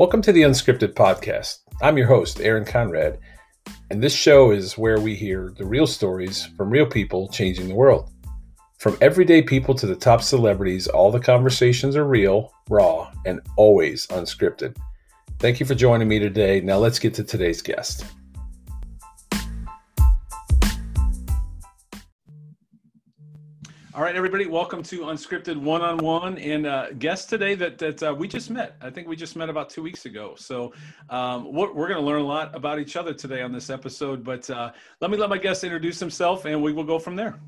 Welcome 0.00 0.22
to 0.22 0.32
the 0.32 0.40
Unscripted 0.40 0.94
Podcast. 0.94 1.58
I'm 1.82 1.98
your 1.98 2.06
host, 2.06 2.40
Aaron 2.40 2.64
Conrad, 2.64 3.18
and 3.90 4.02
this 4.02 4.14
show 4.14 4.50
is 4.50 4.78
where 4.78 4.98
we 4.98 5.14
hear 5.14 5.52
the 5.58 5.66
real 5.66 5.86
stories 5.86 6.46
from 6.56 6.70
real 6.70 6.86
people 6.86 7.28
changing 7.28 7.68
the 7.68 7.74
world. 7.74 8.10
From 8.78 8.96
everyday 9.02 9.42
people 9.42 9.74
to 9.74 9.86
the 9.86 9.94
top 9.94 10.22
celebrities, 10.22 10.86
all 10.86 11.10
the 11.10 11.20
conversations 11.20 11.96
are 11.96 12.06
real, 12.06 12.50
raw, 12.70 13.12
and 13.26 13.42
always 13.56 14.06
unscripted. 14.06 14.74
Thank 15.38 15.60
you 15.60 15.66
for 15.66 15.74
joining 15.74 16.08
me 16.08 16.18
today. 16.18 16.62
Now 16.62 16.78
let's 16.78 16.98
get 16.98 17.12
to 17.16 17.22
today's 17.22 17.60
guest. 17.60 18.06
All 24.00 24.06
right, 24.06 24.16
everybody, 24.16 24.46
welcome 24.46 24.82
to 24.84 25.00
Unscripted 25.00 25.58
One 25.58 25.82
on 25.82 25.98
One. 25.98 26.38
And 26.38 26.64
uh, 26.64 26.92
guest 26.92 27.28
today 27.28 27.54
that, 27.56 27.76
that 27.76 28.02
uh, 28.02 28.14
we 28.14 28.28
just 28.28 28.48
met. 28.48 28.76
I 28.80 28.88
think 28.88 29.06
we 29.06 29.14
just 29.14 29.36
met 29.36 29.50
about 29.50 29.68
two 29.68 29.82
weeks 29.82 30.06
ago. 30.06 30.34
So 30.38 30.72
um, 31.10 31.52
we're, 31.52 31.70
we're 31.74 31.86
going 31.86 32.00
to 32.00 32.06
learn 32.06 32.22
a 32.22 32.26
lot 32.26 32.56
about 32.56 32.78
each 32.78 32.96
other 32.96 33.12
today 33.12 33.42
on 33.42 33.52
this 33.52 33.68
episode. 33.68 34.24
But 34.24 34.48
uh, 34.48 34.72
let 35.02 35.10
me 35.10 35.18
let 35.18 35.28
my 35.28 35.36
guest 35.36 35.64
introduce 35.64 36.00
himself 36.00 36.46
and 36.46 36.62
we 36.62 36.72
will 36.72 36.84
go 36.84 36.98
from 36.98 37.14
there. 37.14 37.38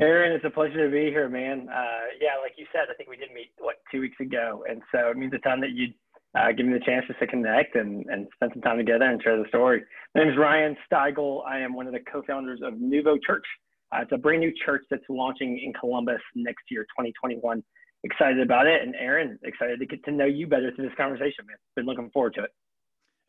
Aaron, 0.00 0.32
it's 0.32 0.44
a 0.44 0.50
pleasure 0.50 0.84
to 0.84 0.90
be 0.90 1.08
here, 1.12 1.28
man. 1.28 1.68
Uh, 1.72 2.10
yeah, 2.20 2.34
like 2.42 2.54
you 2.56 2.66
said, 2.72 2.86
I 2.90 2.94
think 2.94 3.08
we 3.08 3.16
did 3.16 3.32
meet, 3.32 3.52
what, 3.58 3.76
two 3.92 4.00
weeks 4.00 4.18
ago. 4.18 4.64
And 4.68 4.82
so 4.92 5.08
it 5.08 5.16
means 5.16 5.32
a 5.34 5.38
ton 5.48 5.60
that 5.60 5.70
you 5.70 5.92
uh, 6.36 6.50
give 6.50 6.66
me 6.66 6.72
the 6.72 6.84
chance 6.84 7.06
just 7.06 7.20
to 7.20 7.28
connect 7.28 7.76
and, 7.76 8.04
and 8.06 8.26
spend 8.34 8.50
some 8.54 8.62
time 8.62 8.78
together 8.78 9.04
and 9.04 9.22
share 9.22 9.40
the 9.40 9.46
story. 9.46 9.84
My 10.16 10.24
name 10.24 10.32
is 10.32 10.36
Ryan 10.36 10.76
Stigile. 10.90 11.46
I 11.46 11.60
am 11.60 11.74
one 11.74 11.86
of 11.86 11.92
the 11.92 12.00
co 12.00 12.22
founders 12.26 12.58
of 12.60 12.74
Nuvo 12.74 13.22
Church. 13.24 13.46
Uh, 13.92 14.00
it's 14.02 14.12
a 14.12 14.18
brand 14.18 14.40
new 14.40 14.52
church 14.64 14.82
that's 14.90 15.04
launching 15.08 15.60
in 15.64 15.72
Columbus 15.72 16.20
next 16.34 16.64
year, 16.70 16.82
2021. 16.82 17.62
Excited 18.04 18.40
about 18.40 18.66
it. 18.66 18.82
And 18.82 18.94
Aaron, 18.96 19.38
excited 19.42 19.80
to 19.80 19.86
get 19.86 20.04
to 20.04 20.12
know 20.12 20.26
you 20.26 20.46
better 20.46 20.70
through 20.74 20.86
this 20.86 20.96
conversation, 20.96 21.46
man. 21.46 21.56
Been 21.74 21.86
looking 21.86 22.10
forward 22.10 22.34
to 22.34 22.44
it. 22.44 22.50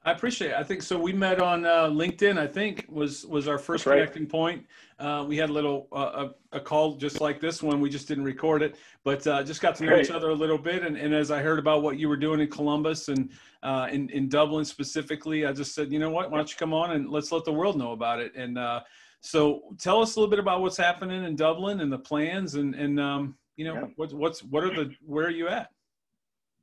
I 0.06 0.12
appreciate 0.12 0.52
it. 0.52 0.58
I 0.58 0.64
think 0.64 0.82
so. 0.82 0.98
We 0.98 1.12
met 1.12 1.42
on 1.42 1.66
uh, 1.66 1.88
LinkedIn. 1.88 2.38
I 2.38 2.48
think 2.48 2.86
was 2.88 3.26
was 3.26 3.50
our 3.50 3.58
first 3.58 3.86
right. 3.86 3.96
connecting 3.96 4.28
point. 4.28 4.66
Uh, 4.98 5.26
we 5.28 5.36
had 5.36 5.50
a 5.50 5.54
little 5.54 5.90
uh, 5.92 6.28
a, 6.54 6.58
a, 6.58 6.60
call 6.62 6.96
just 6.96 7.20
like 7.20 7.42
this 7.42 7.62
one. 7.62 7.82
We 7.82 7.90
just 7.90 8.08
didn't 8.08 8.24
record 8.24 8.62
it, 8.62 8.78
but 9.04 9.28
uh, 9.28 9.44
just 9.44 9.60
got 9.60 9.76
to 9.76 9.86
know 9.86 9.98
each 9.98 10.10
other 10.10 10.30
a 10.30 10.34
little 10.34 10.58
bit. 10.58 10.84
And, 10.84 10.96
and 10.96 11.14
as 11.14 11.32
I 11.32 11.42
heard 11.42 11.60
about 11.60 11.84
what 11.84 12.00
you 12.00 12.08
were 12.08 12.16
doing 12.16 12.40
in 12.40 12.48
Columbus 12.48 13.10
and 13.10 13.30
uh, 13.62 13.90
in 13.92 14.10
in 14.12 14.30
Dublin 14.30 14.64
specifically, 14.64 15.46
I 15.46 15.52
just 15.52 15.76
said, 15.76 15.92
you 15.92 16.00
know 16.00 16.10
what? 16.10 16.32
Why 16.32 16.38
don't 16.38 16.50
you 16.50 16.58
come 16.58 16.74
on 16.74 16.92
and 16.92 17.10
let's 17.10 17.34
let 17.34 17.44
the 17.44 17.54
world 17.54 17.78
know 17.78 17.92
about 17.92 18.22
it? 18.22 18.34
And 18.36 18.58
uh, 18.58 18.84
so 19.22 19.62
tell 19.80 20.02
us 20.02 20.16
a 20.16 20.20
little 20.20 20.30
bit 20.30 20.40
about 20.40 20.62
what's 20.62 20.78
happening 20.78 21.24
in 21.24 21.36
Dublin 21.36 21.82
and 21.82 21.92
the 21.92 22.00
plans 22.00 22.56
and, 22.56 22.76
and 22.76 23.00
um, 23.00 23.36
you 23.58 23.66
know, 23.66 23.74
yeah. 23.74 23.88
what's, 23.96 24.14
what's, 24.14 24.44
what 24.44 24.64
are 24.64 24.74
the, 24.74 24.92
where 25.06 25.26
are 25.26 25.32
you 25.32 25.48
at? 25.48 25.70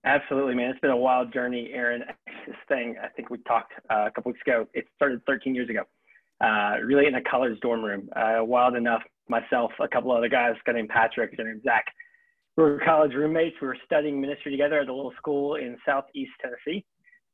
Absolutely, 0.04 0.54
man. 0.54 0.70
It's 0.70 0.80
been 0.80 0.92
a 0.92 0.96
wild 0.96 1.32
journey, 1.32 1.70
Aaron. 1.72 2.04
This 2.46 2.54
thing, 2.68 2.94
I 3.02 3.08
think 3.08 3.28
we 3.28 3.38
talked 3.38 3.72
uh, 3.90 4.06
a 4.06 4.10
couple 4.12 4.30
weeks 4.30 4.40
ago. 4.46 4.68
It 4.72 4.86
started 4.94 5.20
13 5.26 5.52
years 5.52 5.68
ago, 5.68 5.82
uh, 6.40 6.76
really 6.84 7.08
in 7.08 7.16
a 7.16 7.22
college 7.22 7.58
dorm 7.58 7.84
room. 7.84 8.08
Uh, 8.14 8.44
wild 8.44 8.76
enough, 8.76 9.02
myself, 9.28 9.72
a 9.80 9.88
couple 9.88 10.12
other 10.12 10.28
guys, 10.28 10.54
a 10.54 10.64
guy 10.64 10.76
named 10.76 10.90
Patrick, 10.90 11.32
a 11.32 11.36
guy 11.36 11.42
named 11.42 11.62
Zach. 11.64 11.84
We 12.56 12.62
were 12.62 12.80
college 12.84 13.14
roommates. 13.14 13.56
We 13.60 13.66
were 13.66 13.76
studying 13.84 14.20
ministry 14.20 14.52
together 14.52 14.78
at 14.78 14.88
a 14.88 14.94
little 14.94 15.12
school 15.16 15.56
in 15.56 15.76
Southeast 15.84 16.30
Tennessee 16.40 16.84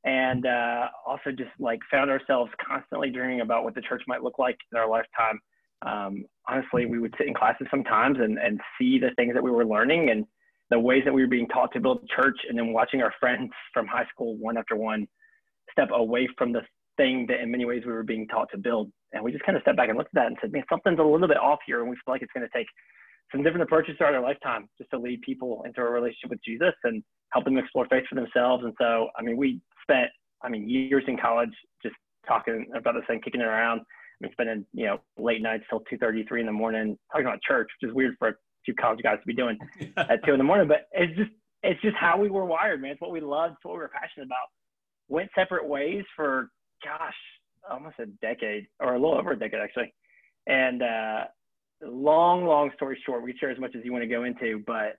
and 0.05 0.47
uh, 0.47 0.89
also 1.07 1.31
just 1.31 1.51
like 1.59 1.81
found 1.91 2.11
ourselves 2.11 2.51
constantly 2.67 3.11
dreaming 3.11 3.41
about 3.41 3.65
what 3.65 3.75
the 3.75 3.81
church 3.81 4.03
might 4.09 4.23
look 4.23 4.39
like 4.39 4.57
in 4.73 4.79
our 4.79 4.89
lifetime. 4.89 5.41
Um, 5.87 6.25
honestly, 6.49 6.87
we 6.87 6.99
would 6.99 7.15
sit 7.19 7.27
in 7.27 7.35
classes 7.35 7.67
sometimes 7.71 8.19
and, 8.21 8.39
and 8.39 8.61
see 8.79 8.99
the 8.99 9.11
things 9.17 9.35
that 9.35 9.43
we 9.43 9.51
were 9.51 9.65
learning 9.65 10.11
and 10.11 10.25
the 10.71 10.79
ways 10.79 11.03
that 11.05 11.13
we 11.13 11.23
were 11.23 11.29
being 11.29 11.49
taught 11.49 11.73
to 11.75 11.81
build 11.81 12.03
a 12.03 12.23
church, 12.23 12.39
and 12.49 12.59
then 12.59 12.73
watching 12.73 13.03
our 13.03 13.13
friends 13.21 13.51
from 13.75 13.87
high 13.87 14.07
school 14.13 14.37
one 14.39 14.57
after 14.57 14.77
one 14.77 15.07
step 15.71 15.89
away 15.93 16.29
from 16.37 16.53
the 16.53 16.63
thing 16.97 17.27
that 17.29 17.41
in 17.41 17.51
many 17.51 17.65
ways 17.65 17.83
we 17.87 17.93
were 17.93 18.03
being 18.03 18.27
taught 18.29 18.49
to 18.51 18.59
build. 18.59 18.91
And 19.13 19.23
we 19.23 19.33
just 19.33 19.45
kind 19.45 19.57
of 19.57 19.63
stepped 19.63 19.77
back 19.77 19.89
and 19.89 19.99
looked 19.99 20.11
at 20.17 20.21
that 20.21 20.27
and 20.27 20.37
said, 20.41 20.53
man, 20.53 20.65
something's 20.69 20.99
a 20.99 21.03
little 21.03 21.29
bit 21.29 21.37
off 21.37 21.61
here, 21.67 21.81
and 21.81 21.89
we 21.89 21.97
feel 21.97 22.15
like 22.15 22.23
it's 22.23 22.33
going 22.33 22.47
to 22.47 22.59
take 22.59 22.67
some 23.31 23.43
different 23.43 23.63
approaches 23.63 23.97
throughout 23.97 24.15
our 24.15 24.23
lifetime 24.23 24.69
just 24.79 24.91
to 24.91 24.99
lead 24.99 25.21
people 25.23 25.63
into 25.67 25.81
a 25.81 25.91
relationship 25.91 26.31
with 26.31 26.45
Jesus 26.45 26.75
and 26.85 27.03
help 27.33 27.45
them 27.45 27.57
explore 27.57 27.87
faith 27.89 28.05
for 28.09 28.15
themselves. 28.15 28.65
And 28.65 28.75
so, 28.81 29.09
I 29.19 29.23
mean, 29.23 29.37
we 29.37 29.61
spent, 29.83 30.09
I 30.43 30.49
mean, 30.49 30.69
years 30.69 31.05
in 31.07 31.17
college 31.17 31.53
just 31.83 31.95
talking 32.27 32.67
about 32.77 32.95
this 32.95 33.05
thing, 33.07 33.21
kicking 33.23 33.41
it 33.41 33.47
around. 33.47 33.81
I 33.81 34.27
mean, 34.27 34.33
spending, 34.33 34.67
you 34.73 34.87
know, 34.87 35.01
late 35.19 35.43
nights 35.43 35.65
till 35.69 35.81
2.33 35.93 36.41
in 36.41 36.47
the 36.47 36.53
morning 36.53 36.97
talking 37.11 37.27
about 37.27 37.43
church, 37.43 37.69
which 37.81 37.91
is 37.91 37.95
weird 37.95 38.15
for 38.19 38.39
two 38.65 38.75
college 38.75 39.01
guys 39.03 39.19
to 39.21 39.27
be 39.27 39.35
doing 39.35 39.59
at 39.97 40.25
two 40.25 40.33
in 40.33 40.39
the 40.39 40.45
morning, 40.45 40.69
but 40.69 40.89
it's 40.93 41.17
just, 41.17 41.31
it's 41.65 41.81
just 41.83 41.97
how 41.97 42.19
we 42.19 42.29
were 42.29 42.45
wired, 42.45 42.81
man. 42.81 42.93
It's 42.93 43.01
what 43.01 43.13
we 43.13 43.21
loved. 43.21 43.55
It's 43.55 43.65
what 43.65 43.75
we 43.75 43.81
were 43.81 43.91
passionate 43.93 44.27
about. 44.27 44.49
Went 45.09 45.31
separate 45.35 45.67
ways 45.67 46.05
for, 46.17 46.51
gosh, 46.85 47.15
almost 47.71 47.97
a 47.99 48.07
decade 48.21 48.67
or 48.81 48.95
a 48.95 48.99
little 48.99 49.19
over 49.19 49.33
a 49.33 49.39
decade 49.39 49.61
actually. 49.61 49.93
And, 50.47 50.83
uh, 50.83 51.25
long, 51.85 52.45
long 52.47 52.71
story 52.75 53.01
short, 53.05 53.23
we 53.23 53.37
share 53.39 53.51
as 53.51 53.59
much 53.59 53.75
as 53.77 53.85
you 53.85 53.93
want 53.93 54.03
to 54.03 54.09
go 54.09 54.25
into, 54.25 54.63
but 54.67 54.97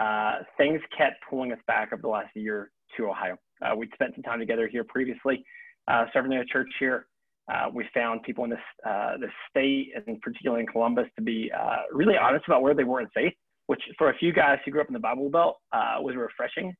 uh, 0.00 0.38
things 0.56 0.80
kept 0.96 1.16
pulling 1.28 1.52
us 1.52 1.58
back 1.66 1.92
over 1.92 2.00
the 2.00 2.08
last 2.08 2.30
year 2.34 2.70
to 2.96 3.08
Ohio. 3.08 3.36
Uh, 3.64 3.76
we'd 3.76 3.90
spent 3.94 4.14
some 4.14 4.22
time 4.22 4.38
together 4.38 4.68
here 4.68 4.84
previously, 4.84 5.44
uh, 5.88 6.04
serving 6.12 6.32
in 6.32 6.38
a 6.38 6.44
church 6.44 6.68
here. 6.78 7.06
Uh, 7.52 7.68
we 7.72 7.84
found 7.92 8.22
people 8.22 8.44
in 8.44 8.50
this 8.50 8.58
uh, 8.86 9.16
the 9.18 9.28
state, 9.50 9.92
and 9.94 10.20
particularly 10.20 10.62
in 10.62 10.66
Columbus, 10.66 11.06
to 11.16 11.22
be 11.22 11.50
uh, 11.58 11.76
really 11.90 12.16
honest 12.16 12.44
about 12.46 12.62
where 12.62 12.74
they 12.74 12.84
were 12.84 13.00
in 13.00 13.08
faith, 13.14 13.32
which 13.66 13.82
for 13.98 14.10
a 14.10 14.16
few 14.18 14.32
guys 14.32 14.58
who 14.64 14.70
grew 14.70 14.80
up 14.80 14.86
in 14.86 14.92
the 14.92 15.00
Bible 15.00 15.28
Belt 15.28 15.56
was 16.00 16.14
refreshing, 16.16 16.72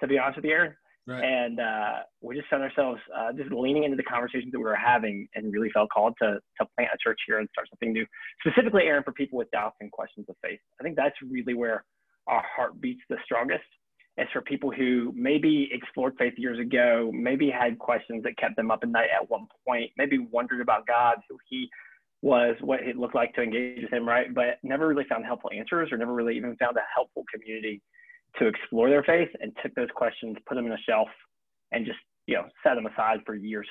to 0.00 0.08
be 0.08 0.18
honest 0.18 0.36
with 0.36 0.44
you, 0.44 0.52
Aaron. 0.52 0.74
Right. 1.06 1.24
And 1.24 1.58
we 2.20 2.36
just 2.36 2.48
found 2.48 2.62
ourselves 2.62 3.00
just 3.36 3.50
leaning 3.52 3.84
into 3.84 3.96
the 3.96 4.02
conversations 4.04 4.52
that 4.52 4.58
we 4.58 4.64
were 4.64 4.74
having, 4.74 5.28
and 5.34 5.52
really 5.52 5.70
felt 5.70 5.88
called 5.90 6.14
to 6.20 6.38
to 6.60 6.66
plant 6.76 6.90
a 6.94 6.98
church 7.02 7.20
here 7.26 7.38
and 7.38 7.48
start 7.52 7.68
something 7.70 7.92
new, 7.92 8.06
specifically, 8.44 8.84
Aaron, 8.84 9.04
for 9.04 9.12
people 9.12 9.38
with 9.38 9.50
doubts 9.50 9.76
and 9.80 9.90
questions 9.90 10.26
of 10.28 10.36
faith. 10.42 10.60
I 10.80 10.82
think 10.82 10.96
that's 10.96 11.16
really 11.28 11.54
where 11.54 11.84
our 12.26 12.44
heart 12.54 12.80
beats 12.80 13.02
the 13.08 13.16
strongest 13.24 13.64
is 14.18 14.28
for 14.32 14.42
people 14.42 14.70
who 14.70 15.12
maybe 15.16 15.70
explored 15.72 16.14
faith 16.18 16.34
years 16.36 16.58
ago, 16.58 17.10
maybe 17.14 17.50
had 17.50 17.78
questions 17.78 18.22
that 18.24 18.36
kept 18.36 18.56
them 18.56 18.70
up 18.70 18.80
at 18.82 18.88
night 18.88 19.08
at 19.14 19.28
one 19.30 19.46
point, 19.66 19.90
maybe 19.96 20.18
wondered 20.30 20.60
about 20.60 20.86
God, 20.86 21.16
who 21.28 21.38
he 21.48 21.68
was, 22.20 22.54
what 22.60 22.80
it 22.80 22.96
looked 22.96 23.14
like 23.14 23.34
to 23.34 23.42
engage 23.42 23.82
with 23.82 23.92
him, 23.92 24.06
right? 24.06 24.32
But 24.34 24.58
never 24.62 24.86
really 24.86 25.06
found 25.08 25.24
helpful 25.24 25.50
answers 25.56 25.90
or 25.90 25.96
never 25.96 26.12
really 26.12 26.36
even 26.36 26.56
found 26.56 26.76
a 26.76 26.82
helpful 26.94 27.24
community 27.32 27.80
to 28.38 28.46
explore 28.46 28.88
their 28.88 29.02
faith 29.02 29.28
and 29.40 29.52
took 29.62 29.74
those 29.74 29.88
questions, 29.94 30.36
put 30.46 30.54
them 30.54 30.66
in 30.66 30.72
a 30.72 30.78
shelf 30.86 31.08
and 31.72 31.86
just, 31.86 31.98
you 32.26 32.34
know, 32.34 32.44
set 32.62 32.74
them 32.74 32.86
aside 32.86 33.20
for 33.26 33.34
years. 33.34 33.68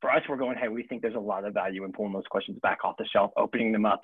For 0.00 0.10
us, 0.12 0.22
we're 0.28 0.36
going, 0.36 0.56
hey, 0.58 0.68
we 0.68 0.84
think 0.84 1.02
there's 1.02 1.16
a 1.16 1.20
lot 1.20 1.44
of 1.44 1.54
value 1.54 1.84
in 1.84 1.92
pulling 1.92 2.12
those 2.12 2.26
questions 2.30 2.58
back 2.62 2.78
off 2.84 2.94
the 2.98 3.06
shelf, 3.12 3.32
opening 3.36 3.72
them 3.72 3.84
up 3.84 4.00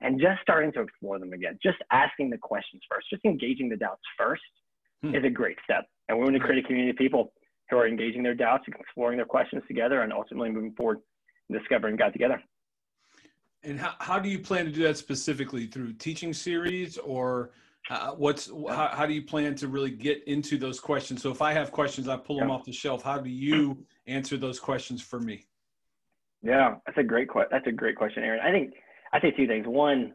and 0.00 0.20
just 0.20 0.40
starting 0.42 0.72
to 0.72 0.80
explore 0.80 1.18
them 1.18 1.32
again, 1.32 1.58
just 1.62 1.78
asking 1.90 2.30
the 2.30 2.38
questions 2.38 2.82
first, 2.90 3.08
just 3.10 3.24
engaging 3.24 3.68
the 3.68 3.76
doubts 3.76 4.02
first 4.16 4.42
hmm. 5.02 5.14
is 5.14 5.24
a 5.24 5.30
great 5.30 5.56
step. 5.64 5.86
And 6.08 6.18
we 6.18 6.24
want 6.24 6.36
to 6.36 6.40
create 6.40 6.64
a 6.64 6.66
community 6.66 6.90
of 6.90 6.96
people 6.96 7.32
who 7.70 7.76
are 7.76 7.86
engaging 7.86 8.22
their 8.22 8.34
doubts 8.34 8.64
and 8.66 8.74
exploring 8.80 9.16
their 9.16 9.26
questions 9.26 9.62
together 9.68 10.02
and 10.02 10.12
ultimately 10.12 10.50
moving 10.50 10.72
forward 10.72 10.98
and 11.48 11.58
discovering 11.58 11.96
God 11.96 12.12
together. 12.12 12.42
And 13.62 13.78
how, 13.78 13.94
how 13.98 14.18
do 14.18 14.28
you 14.28 14.38
plan 14.38 14.64
to 14.64 14.70
do 14.70 14.82
that 14.84 14.96
specifically 14.96 15.66
through 15.66 15.94
teaching 15.94 16.32
series 16.32 16.96
or 16.96 17.50
uh, 17.90 18.12
what's 18.12 18.50
how, 18.68 18.90
how 18.92 19.06
do 19.06 19.12
you 19.12 19.22
plan 19.22 19.54
to 19.56 19.68
really 19.68 19.90
get 19.90 20.22
into 20.26 20.58
those 20.58 20.78
questions? 20.78 21.22
So 21.22 21.30
if 21.30 21.42
I 21.42 21.52
have 21.52 21.72
questions, 21.72 22.06
I 22.08 22.16
pull 22.16 22.38
them 22.38 22.50
off 22.50 22.64
the 22.64 22.72
shelf. 22.72 23.02
How 23.02 23.18
do 23.18 23.30
you 23.30 23.84
answer 24.06 24.36
those 24.36 24.60
questions 24.60 25.02
for 25.02 25.20
me? 25.20 25.46
Yeah, 26.42 26.76
that's 26.86 26.98
a 26.98 27.02
great 27.02 27.28
question. 27.28 27.48
That's 27.50 27.66
a 27.66 27.72
great 27.72 27.96
question, 27.96 28.22
Aaron. 28.22 28.40
I 28.40 28.52
think 28.52 28.74
I 29.12 29.20
say 29.20 29.32
two 29.32 29.46
things. 29.46 29.66
One, 29.66 30.14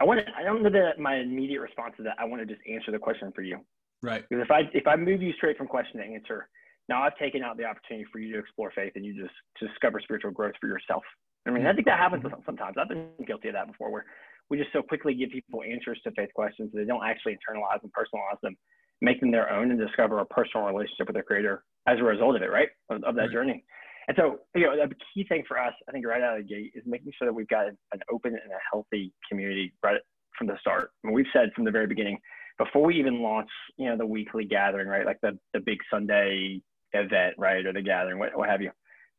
I 0.00 0.04
want 0.04 0.20
to, 0.20 0.26
I 0.36 0.42
don't 0.42 0.62
know 0.62 0.70
that 0.70 0.98
my 0.98 1.16
immediate 1.16 1.60
response 1.60 1.94
is 1.98 2.04
that 2.04 2.16
I 2.18 2.24
want 2.24 2.40
to 2.40 2.46
just 2.46 2.66
answer 2.68 2.90
the 2.90 2.98
question 2.98 3.32
for 3.34 3.42
you. 3.42 3.58
Right. 4.02 4.24
Because 4.28 4.44
if 4.44 4.50
I 4.50 4.60
if 4.72 4.86
I 4.86 4.96
move 4.96 5.22
you 5.22 5.32
straight 5.34 5.56
from 5.56 5.68
question 5.68 6.00
to 6.00 6.06
answer, 6.06 6.48
now 6.88 7.02
I've 7.02 7.16
taken 7.16 7.42
out 7.42 7.56
the 7.56 7.64
opportunity 7.64 8.06
for 8.12 8.18
you 8.18 8.32
to 8.32 8.38
explore 8.38 8.72
faith 8.74 8.92
and 8.96 9.04
you 9.04 9.14
just 9.14 9.34
to 9.58 9.68
discover 9.68 10.00
spiritual 10.00 10.32
growth 10.32 10.54
for 10.60 10.66
yourself. 10.66 11.02
I 11.46 11.50
mean, 11.50 11.66
I 11.66 11.72
think 11.72 11.86
that 11.86 11.98
happens 11.98 12.22
mm-hmm. 12.22 12.40
sometimes. 12.46 12.76
I've 12.78 12.88
been 12.88 13.08
guilty 13.26 13.48
of 13.48 13.54
that 13.54 13.66
before, 13.66 13.90
where 13.90 14.04
we 14.50 14.58
just 14.58 14.72
so 14.72 14.82
quickly 14.82 15.14
give 15.14 15.30
people 15.30 15.62
answers 15.62 16.00
to 16.04 16.10
faith 16.12 16.30
questions 16.34 16.70
that 16.72 16.78
they 16.78 16.84
don't 16.84 17.04
actually 17.04 17.32
internalize 17.32 17.82
and 17.82 17.90
personalize 17.92 18.40
them, 18.42 18.56
make 19.00 19.20
them 19.20 19.30
their 19.30 19.50
own, 19.50 19.70
and 19.70 19.80
discover 19.80 20.18
a 20.18 20.26
personal 20.26 20.66
relationship 20.66 21.06
with 21.06 21.14
their 21.14 21.22
Creator 21.22 21.64
as 21.88 21.98
a 21.98 22.02
result 22.02 22.36
of 22.36 22.42
it, 22.42 22.50
right? 22.50 22.68
Of, 22.90 23.02
of 23.02 23.14
that 23.16 23.22
right. 23.22 23.32
journey. 23.32 23.64
And 24.08 24.16
so, 24.18 24.40
you 24.54 24.66
know, 24.66 24.76
the 24.76 24.94
key 25.14 25.24
thing 25.28 25.44
for 25.46 25.58
us, 25.58 25.72
I 25.88 25.92
think, 25.92 26.06
right 26.06 26.22
out 26.22 26.38
of 26.38 26.46
the 26.46 26.54
gate, 26.54 26.72
is 26.74 26.82
making 26.86 27.12
sure 27.16 27.26
that 27.26 27.32
we've 27.32 27.48
got 27.48 27.66
an 27.68 28.00
open 28.12 28.32
and 28.32 28.52
a 28.52 28.60
healthy 28.70 29.12
community 29.28 29.72
right 29.82 30.00
from 30.36 30.48
the 30.48 30.58
start. 30.60 30.90
I 31.04 31.08
mean, 31.08 31.14
we've 31.14 31.26
said 31.32 31.50
from 31.54 31.64
the 31.64 31.70
very 31.70 31.86
beginning, 31.86 32.18
before 32.62 32.86
we 32.86 32.98
even 32.98 33.22
launch, 33.22 33.50
you 33.76 33.88
know, 33.88 33.96
the 33.96 34.06
weekly 34.06 34.44
gathering, 34.44 34.88
right, 34.88 35.06
like 35.06 35.20
the 35.22 35.38
the 35.54 35.60
big 35.60 35.78
Sunday 35.90 36.60
event, 36.92 37.34
right, 37.38 37.64
or 37.64 37.72
the 37.72 37.82
gathering, 37.82 38.18
what, 38.18 38.36
what 38.36 38.48
have 38.48 38.60
you, 38.60 38.70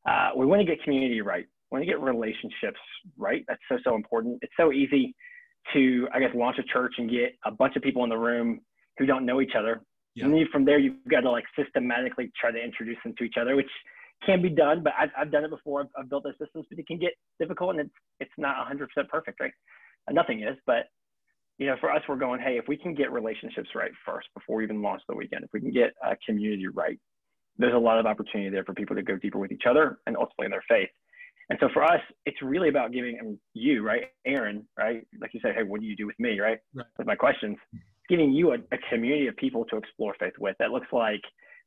uh, 0.07 0.29
we 0.35 0.45
want 0.45 0.59
to 0.59 0.65
get 0.65 0.83
community 0.83 1.21
right. 1.21 1.45
We 1.71 1.77
want 1.77 1.87
to 1.87 1.91
get 1.91 1.99
relationships 2.01 2.79
right. 3.17 3.43
That's 3.47 3.61
so 3.69 3.77
so 3.83 3.95
important. 3.95 4.39
It's 4.41 4.53
so 4.57 4.71
easy 4.71 5.15
to, 5.73 6.07
I 6.13 6.19
guess, 6.19 6.29
launch 6.35 6.57
a 6.59 6.63
church 6.63 6.93
and 6.97 7.09
get 7.09 7.35
a 7.45 7.51
bunch 7.51 7.75
of 7.75 7.81
people 7.81 8.03
in 8.03 8.09
the 8.09 8.17
room 8.17 8.59
who 8.97 9.05
don't 9.05 9.25
know 9.25 9.41
each 9.41 9.55
other 9.57 9.81
Yep. 10.15 10.25
And 10.25 10.33
then 10.33 10.45
from 10.51 10.65
there, 10.65 10.77
you've 10.77 10.95
got 11.09 11.21
to 11.21 11.31
like 11.31 11.45
systematically 11.57 12.31
try 12.39 12.51
to 12.51 12.63
introduce 12.63 12.97
them 13.03 13.15
to 13.17 13.23
each 13.23 13.35
other, 13.39 13.55
which 13.55 13.69
can 14.25 14.41
be 14.41 14.49
done, 14.49 14.83
but 14.83 14.93
I've, 14.97 15.09
I've 15.17 15.31
done 15.31 15.43
it 15.43 15.49
before. 15.49 15.81
I've, 15.81 15.87
I've 15.97 16.09
built 16.09 16.23
those 16.23 16.37
systems, 16.39 16.65
but 16.69 16.77
it 16.77 16.87
can 16.87 16.99
get 16.99 17.13
difficult 17.39 17.71
and 17.71 17.79
it's, 17.81 17.93
it's 18.19 18.31
not 18.37 18.55
100% 18.67 18.87
perfect, 19.09 19.39
right? 19.39 19.51
Nothing 20.11 20.43
is, 20.43 20.57
but 20.65 20.85
you 21.63 21.69
know, 21.69 21.77
for 21.79 21.89
us, 21.89 22.01
we're 22.09 22.17
going, 22.17 22.41
hey, 22.41 22.57
if 22.57 22.67
we 22.67 22.75
can 22.75 22.93
get 22.93 23.09
relationships 23.09 23.69
right 23.73 23.91
first 24.05 24.27
before 24.35 24.57
we 24.57 24.65
even 24.65 24.81
launch 24.81 25.01
the 25.07 25.15
weekend, 25.15 25.45
if 25.45 25.49
we 25.53 25.61
can 25.61 25.71
get 25.71 25.93
a 26.03 26.13
community 26.25 26.67
right, 26.67 26.99
there's 27.57 27.73
a 27.73 27.77
lot 27.77 27.97
of 27.97 28.05
opportunity 28.05 28.49
there 28.49 28.65
for 28.65 28.73
people 28.73 28.97
to 28.97 29.01
go 29.01 29.15
deeper 29.15 29.39
with 29.39 29.49
each 29.49 29.63
other 29.65 29.99
and 30.05 30.17
ultimately 30.17 30.47
in 30.47 30.51
their 30.51 30.63
faith. 30.67 30.89
And 31.49 31.57
so 31.61 31.69
for 31.73 31.81
us, 31.81 32.01
it's 32.25 32.41
really 32.41 32.67
about 32.67 32.91
giving 32.91 33.17
um, 33.21 33.39
you, 33.53 33.81
right, 33.81 34.03
Aaron, 34.25 34.67
right, 34.77 35.07
like 35.21 35.33
you 35.33 35.39
said, 35.41 35.55
hey, 35.55 35.63
what 35.63 35.79
do 35.79 35.87
you 35.87 35.95
do 35.95 36.05
with 36.05 36.19
me, 36.19 36.37
right, 36.41 36.57
right. 36.75 36.85
with 36.97 37.07
my 37.07 37.15
questions, 37.15 37.55
giving 38.09 38.33
you 38.33 38.51
a, 38.51 38.55
a 38.55 38.77
community 38.89 39.27
of 39.27 39.37
people 39.37 39.63
to 39.65 39.77
explore 39.77 40.15
faith 40.19 40.33
with. 40.39 40.57
That 40.59 40.71
looks 40.71 40.87
like 40.91 41.21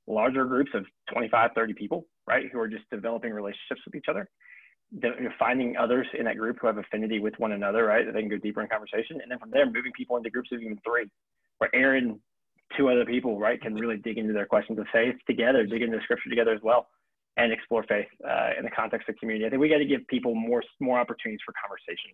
larger 0.07 0.45
groups 0.45 0.73
of 0.75 0.85
25, 1.11 1.53
30 1.55 1.73
people, 1.73 2.07
right, 2.29 2.45
who 2.53 2.61
are 2.61 2.69
just 2.69 2.85
developing 2.91 3.33
relationships 3.33 3.81
with 3.87 3.95
each 3.95 4.11
other, 4.11 4.29
finding 5.39 5.77
others 5.77 6.07
in 6.19 6.25
that 6.25 6.37
group 6.37 6.59
who 6.61 6.67
have 6.67 6.79
affinity 6.79 7.19
with 7.19 7.35
one 7.39 7.53
another, 7.53 7.85
right, 7.85 8.07
that 8.07 8.13
they 8.13 8.21
can 8.21 8.29
go 8.29 8.39
deeper 8.39 8.63
in 8.63 8.69
conversation, 8.69 9.21
and 9.21 9.31
then 9.31 9.39
from 9.39 9.51
there, 9.51 9.67
moving 9.67 9.93
people 9.97 10.17
into 10.17 10.31
groups 10.31 10.51
of 10.53 10.61
even 10.61 10.79
three, 10.85 11.07
where 11.59 11.75
Aaron, 11.75 12.21
two 12.77 12.89
other 12.89 13.05
people, 13.05 13.39
right, 13.39 13.61
can 13.61 13.75
really 13.75 13.97
dig 13.97 14.19
into 14.19 14.33
their 14.33 14.47
questions 14.47 14.79
of 14.79 14.87
faith 14.93 15.17
together, 15.27 15.67
dig 15.67 15.83
into 15.83 15.99
scripture 16.03 16.31
together 16.31 16.53
as 16.53 16.61
well 16.63 16.89
and 17.37 17.53
explore 17.53 17.85
faith 17.89 18.07
uh, 18.29 18.51
in 18.59 18.65
the 18.65 18.71
context 18.71 19.09
of 19.09 19.17
community. 19.17 19.47
I 19.47 19.51
think 19.51 19.61
we 19.61 19.69
got 19.69 19.79
to 19.79 19.85
give 19.85 20.07
people 20.09 20.35
more 20.35 20.63
more 20.81 20.99
opportunities 20.99 21.41
for 21.45 21.53
conversation 21.61 22.13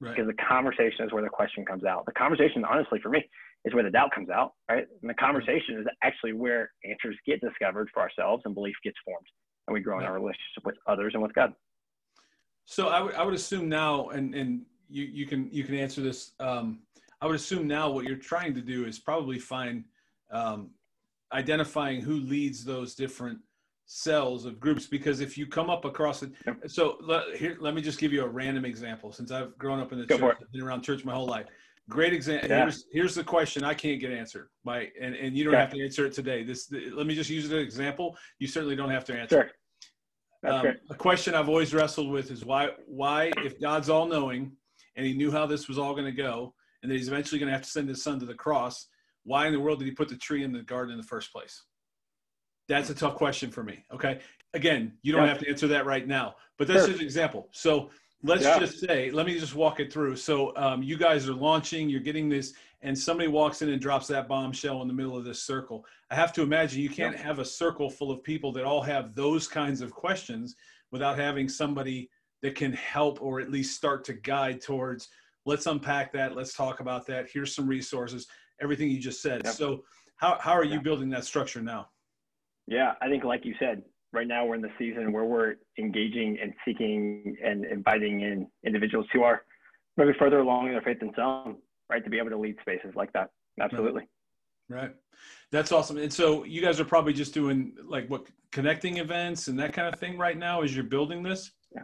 right. 0.00 0.14
because 0.14 0.26
the 0.26 0.42
conversation 0.42 1.06
is 1.06 1.12
where 1.12 1.22
the 1.22 1.28
question 1.28 1.64
comes 1.64 1.84
out. 1.84 2.04
The 2.06 2.12
conversation, 2.12 2.64
honestly, 2.64 2.98
for 3.02 3.08
me, 3.08 3.24
is 3.64 3.74
where 3.74 3.84
the 3.84 3.90
doubt 3.90 4.10
comes 4.14 4.30
out, 4.30 4.52
right? 4.70 4.86
And 5.02 5.10
the 5.10 5.14
conversation 5.14 5.78
is 5.78 5.86
actually 6.02 6.32
where 6.32 6.70
answers 6.84 7.16
get 7.26 7.40
discovered 7.40 7.88
for 7.94 8.02
ourselves 8.02 8.42
and 8.44 8.54
belief 8.54 8.74
gets 8.82 8.96
formed, 9.04 9.26
and 9.66 9.74
we 9.74 9.80
grow 9.80 9.98
in 9.98 10.04
our 10.04 10.14
relationship 10.14 10.64
with 10.64 10.76
others 10.86 11.12
and 11.14 11.22
with 11.22 11.34
God. 11.34 11.52
So 12.66 12.88
I 12.88 13.00
would 13.00 13.14
I 13.14 13.24
would 13.24 13.34
assume 13.34 13.68
now, 13.68 14.08
and 14.08 14.34
and 14.34 14.62
you 14.88 15.04
you 15.04 15.26
can 15.26 15.48
you 15.50 15.64
can 15.64 15.74
answer 15.74 16.02
this. 16.02 16.32
Um, 16.40 16.80
I 17.20 17.26
would 17.26 17.36
assume 17.36 17.66
now 17.66 17.90
what 17.90 18.04
you're 18.04 18.16
trying 18.18 18.54
to 18.54 18.60
do 18.60 18.84
is 18.84 18.98
probably 18.98 19.38
find 19.38 19.84
um, 20.30 20.70
identifying 21.32 22.00
who 22.00 22.14
leads 22.14 22.64
those 22.64 22.94
different 22.94 23.38
cells 23.86 24.44
of 24.44 24.58
groups 24.58 24.86
because 24.86 25.20
if 25.20 25.38
you 25.38 25.46
come 25.46 25.70
up 25.70 25.84
across 25.84 26.24
it 26.24 26.32
so 26.66 26.96
let, 27.00 27.36
here 27.36 27.56
let 27.60 27.72
me 27.72 27.80
just 27.80 28.00
give 28.00 28.12
you 28.12 28.24
a 28.24 28.28
random 28.28 28.64
example 28.64 29.12
since 29.12 29.30
i've 29.30 29.56
grown 29.58 29.78
up 29.78 29.92
in 29.92 29.98
the 30.00 30.06
Go 30.06 30.18
church 30.18 30.38
been 30.52 30.62
around 30.62 30.82
church 30.82 31.04
my 31.04 31.14
whole 31.14 31.26
life 31.26 31.46
great 31.88 32.12
example 32.12 32.48
yeah. 32.48 32.62
here's, 32.62 32.86
here's 32.92 33.14
the 33.14 33.22
question 33.22 33.62
i 33.62 33.72
can't 33.72 34.00
get 34.00 34.10
answered 34.10 34.48
by 34.64 34.88
and, 35.00 35.14
and 35.14 35.36
you 35.36 35.44
don't 35.44 35.54
okay. 35.54 35.60
have 35.60 35.70
to 35.70 35.84
answer 35.84 36.04
it 36.04 36.12
today 36.12 36.42
this 36.42 36.66
the, 36.66 36.90
let 36.96 37.06
me 37.06 37.14
just 37.14 37.30
use 37.30 37.44
it 37.44 37.48
as 37.48 37.52
an 37.52 37.58
example 37.60 38.16
you 38.40 38.48
certainly 38.48 38.74
don't 38.74 38.90
have 38.90 39.04
to 39.04 39.16
answer 39.16 39.36
sure. 39.36 39.50
Um, 40.46 40.66
a 40.90 40.94
question 40.94 41.34
i've 41.34 41.48
always 41.48 41.74
wrestled 41.74 42.10
with 42.10 42.30
is 42.30 42.44
why 42.44 42.70
why 42.86 43.30
if 43.38 43.60
god's 43.60 43.88
all 43.88 44.06
knowing 44.06 44.52
and 44.96 45.06
he 45.06 45.12
knew 45.12 45.30
how 45.30 45.46
this 45.46 45.68
was 45.68 45.78
all 45.78 45.92
going 45.92 46.04
to 46.04 46.12
go 46.12 46.54
and 46.82 46.90
that 46.90 46.96
he's 46.96 47.08
eventually 47.08 47.38
going 47.38 47.48
to 47.48 47.52
have 47.52 47.62
to 47.62 47.70
send 47.70 47.88
his 47.88 48.02
son 48.02 48.18
to 48.18 48.26
the 48.26 48.34
cross 48.34 48.88
why 49.24 49.46
in 49.46 49.52
the 49.52 49.60
world 49.60 49.78
did 49.78 49.86
he 49.86 49.90
put 49.90 50.08
the 50.08 50.16
tree 50.16 50.44
in 50.44 50.52
the 50.52 50.62
garden 50.62 50.92
in 50.92 50.98
the 50.98 51.06
first 51.06 51.32
place 51.32 51.64
that's 52.68 52.90
a 52.90 52.94
tough 52.94 53.14
question 53.14 53.50
for 53.50 53.62
me. 53.62 53.84
Okay. 53.92 54.20
Again, 54.54 54.92
you 55.02 55.12
don't 55.12 55.22
yeah. 55.22 55.28
have 55.28 55.38
to 55.38 55.48
answer 55.48 55.68
that 55.68 55.86
right 55.86 56.06
now, 56.06 56.36
but 56.58 56.66
that's 56.66 56.80
sure. 56.80 56.88
just 56.88 57.00
an 57.00 57.04
example. 57.04 57.48
So 57.52 57.90
let's 58.22 58.42
yeah. 58.42 58.58
just 58.58 58.80
say, 58.80 59.10
let 59.10 59.26
me 59.26 59.38
just 59.38 59.54
walk 59.54 59.80
it 59.80 59.92
through. 59.92 60.16
So 60.16 60.56
um, 60.56 60.82
you 60.82 60.96
guys 60.96 61.28
are 61.28 61.34
launching, 61.34 61.88
you're 61.88 62.00
getting 62.00 62.28
this, 62.28 62.54
and 62.86 62.96
somebody 62.96 63.28
walks 63.28 63.62
in 63.62 63.68
and 63.68 63.82
drops 63.82 64.06
that 64.06 64.28
bombshell 64.28 64.80
in 64.80 64.86
the 64.86 64.94
middle 64.94 65.16
of 65.16 65.24
this 65.24 65.42
circle. 65.42 65.84
I 66.08 66.14
have 66.14 66.32
to 66.34 66.42
imagine 66.42 66.80
you 66.80 66.88
can't 66.88 67.16
have 67.16 67.40
a 67.40 67.44
circle 67.44 67.90
full 67.90 68.12
of 68.12 68.22
people 68.22 68.52
that 68.52 68.64
all 68.64 68.80
have 68.80 69.12
those 69.16 69.48
kinds 69.48 69.80
of 69.80 69.90
questions 69.90 70.54
without 70.92 71.18
having 71.18 71.48
somebody 71.48 72.08
that 72.42 72.54
can 72.54 72.72
help 72.74 73.20
or 73.20 73.40
at 73.40 73.50
least 73.50 73.74
start 73.74 74.04
to 74.04 74.12
guide 74.12 74.60
towards 74.60 75.08
let's 75.46 75.66
unpack 75.66 76.12
that. 76.12 76.36
Let's 76.36 76.54
talk 76.54 76.78
about 76.78 77.06
that. 77.06 77.26
Here's 77.32 77.54
some 77.54 77.66
resources. 77.66 78.28
Everything 78.62 78.88
you 78.88 79.00
just 79.00 79.20
said. 79.20 79.46
So 79.48 79.82
how, 80.16 80.38
how 80.40 80.52
are 80.52 80.64
you 80.64 80.80
building 80.80 81.08
that 81.10 81.24
structure 81.24 81.60
now? 81.60 81.88
Yeah, 82.68 82.92
I 83.02 83.08
think 83.08 83.24
like 83.24 83.44
you 83.44 83.54
said, 83.58 83.82
right 84.12 84.28
now 84.28 84.46
we're 84.46 84.54
in 84.56 84.62
the 84.62 84.72
season 84.78 85.12
where 85.12 85.24
we're 85.24 85.56
engaging 85.78 86.38
and 86.40 86.52
seeking 86.64 87.36
and 87.44 87.64
inviting 87.64 88.20
in 88.20 88.46
individuals 88.64 89.06
who 89.12 89.22
are 89.22 89.42
maybe 89.96 90.12
further 90.18 90.38
along 90.38 90.66
in 90.66 90.72
their 90.72 90.82
faith 90.82 91.00
than 91.00 91.12
some, 91.16 91.58
right, 91.90 92.02
to 92.04 92.10
be 92.10 92.18
able 92.18 92.30
to 92.30 92.38
lead 92.38 92.56
spaces 92.60 92.94
like 92.94 93.12
that. 93.12 93.30
Absolutely. 93.60 94.02
Right. 94.68 94.82
right. 94.82 94.94
That's 95.52 95.72
awesome. 95.72 95.96
And 95.98 96.12
so 96.12 96.44
you 96.44 96.60
guys 96.60 96.80
are 96.80 96.84
probably 96.84 97.12
just 97.12 97.32
doing 97.32 97.72
like 97.84 98.08
what 98.08 98.26
connecting 98.52 98.98
events 98.98 99.48
and 99.48 99.58
that 99.58 99.72
kind 99.72 99.92
of 99.92 99.98
thing 99.98 100.18
right 100.18 100.36
now 100.36 100.62
as 100.62 100.74
you're 100.74 100.84
building 100.84 101.22
this? 101.22 101.52
Yeah. 101.74 101.82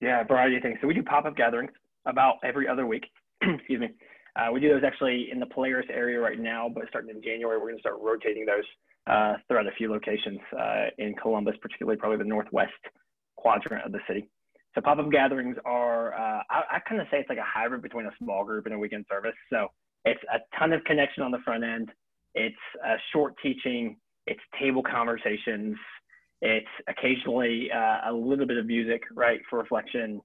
Yeah, 0.00 0.20
a 0.20 0.24
variety 0.24 0.56
of 0.56 0.62
things. 0.62 0.78
So 0.80 0.86
we 0.86 0.94
do 0.94 1.02
pop-up 1.02 1.36
gatherings 1.36 1.72
about 2.06 2.36
every 2.44 2.68
other 2.68 2.86
week. 2.86 3.04
Excuse 3.42 3.80
me. 3.80 3.90
Uh, 4.36 4.52
we 4.52 4.60
do 4.60 4.68
those 4.68 4.82
actually 4.84 5.28
in 5.32 5.40
the 5.40 5.46
Polaris 5.46 5.86
area 5.90 6.20
right 6.20 6.38
now, 6.38 6.68
but 6.72 6.84
starting 6.88 7.10
in 7.10 7.22
January, 7.22 7.58
we're 7.58 7.68
going 7.68 7.76
to 7.76 7.80
start 7.80 7.96
rotating 8.00 8.44
those 8.44 8.64
uh, 9.06 9.34
throughout 9.48 9.66
a 9.66 9.70
few 9.78 9.90
locations 9.90 10.38
uh, 10.58 10.86
in 10.98 11.14
Columbus, 11.14 11.54
particularly 11.62 11.96
probably 11.96 12.18
the 12.18 12.24
northwest 12.24 12.72
quadrant 13.36 13.84
of 13.84 13.92
the 13.92 14.00
city. 14.06 14.28
So 14.76 14.82
pop-up 14.82 15.10
gatherings 15.10 15.56
are, 15.64 16.12
uh, 16.12 16.42
I, 16.50 16.62
I 16.72 16.78
kind 16.86 17.00
of 17.00 17.06
say 17.10 17.18
it's 17.18 17.30
like 17.30 17.38
a 17.38 17.44
hybrid 17.44 17.80
between 17.80 18.04
a 18.04 18.10
small 18.22 18.44
group 18.44 18.66
and 18.66 18.74
a 18.74 18.78
weekend 18.78 19.06
service. 19.10 19.34
So 19.50 19.68
it's 20.04 20.20
a 20.32 20.38
ton 20.58 20.74
of 20.74 20.84
connection 20.84 21.22
on 21.22 21.30
the 21.30 21.38
front 21.38 21.64
end. 21.64 21.90
It's 22.34 22.54
a 22.84 22.96
short 23.10 23.34
teaching. 23.42 23.96
It's 24.26 24.40
table 24.60 24.82
conversations. 24.82 25.76
It's 26.42 26.66
occasionally 26.88 27.70
uh, 27.74 28.10
a 28.10 28.12
little 28.12 28.46
bit 28.46 28.58
of 28.58 28.66
music, 28.66 29.02
right, 29.14 29.40
for 29.48 29.58
reflection. 29.58 30.20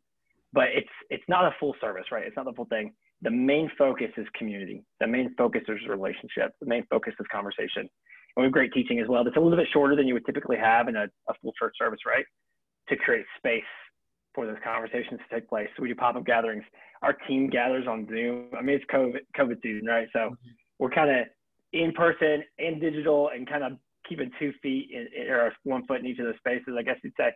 But 0.52 0.66
it's 0.76 0.90
it's 1.10 1.24
not 1.30 1.46
a 1.46 1.56
full 1.58 1.74
service, 1.80 2.04
right? 2.12 2.28
It's 2.28 2.36
not 2.36 2.44
the 2.44 2.52
full 2.52 2.66
thing. 2.66 2.92
The 3.22 3.32
main 3.32 3.72
focus 3.78 4.12
is 4.18 4.28
community. 4.38 4.84
The 5.00 5.08
main 5.08 5.34
focus 5.38 5.62
is 5.70 5.78
relationship. 5.88 6.54
The 6.60 6.68
main 6.68 6.86
focus 6.90 7.14
is 7.18 7.26
conversation. 7.32 7.88
And 8.36 8.38
we 8.38 8.44
have 8.44 8.52
great 8.52 8.74
teaching 8.74 9.00
as 9.00 9.08
well. 9.08 9.24
That's 9.24 9.38
a 9.38 9.40
little 9.40 9.58
bit 9.58 9.68
shorter 9.72 9.96
than 9.96 10.08
you 10.08 10.14
would 10.16 10.26
typically 10.26 10.58
have 10.58 10.90
in 10.90 10.98
a, 10.98 11.06
a 11.30 11.34
full 11.42 11.54
church 11.58 11.76
service, 11.78 12.00
right? 12.06 12.26
To 12.90 12.98
create 12.98 13.24
space 13.38 13.64
for 14.34 14.46
those 14.46 14.58
conversations 14.64 15.20
to 15.20 15.36
take 15.36 15.50
place. 15.50 15.68
So 15.76 15.84
we 15.84 15.90
do 15.90 15.96
pop-up 15.96 16.26
gatherings. 16.26 16.64
Our 17.02 17.14
team 17.14 17.50
gathers 17.50 17.88
on 17.88 18.08
Zoom. 18.08 18.48
I 18.58 18.62
mean, 18.62 18.76
it's 18.76 18.86
COVID, 18.92 19.22
COVID 19.38 19.62
season, 19.62 19.88
right? 19.88 20.08
So 20.14 20.20
mm-hmm. 20.20 20.50
we're 20.80 20.92
kind 20.92 21.10
of 21.10 21.28
in 21.74 21.92
person 21.94 22.44
and 22.60 22.80
digital 22.80 23.30
and 23.34 23.48
kind 23.48 23.64
of 23.64 23.74
keeping 24.08 24.32
two 24.40 24.52
feet 24.62 24.90
in, 24.92 25.30
or 25.30 25.54
one 25.64 25.86
foot 25.86 26.00
in 26.00 26.06
each 26.06 26.20
of 26.20 26.26
those 26.26 26.38
spaces, 26.38 26.76
I 26.78 26.84
guess 26.84 26.98
you'd 27.04 27.14
say. 27.18 27.32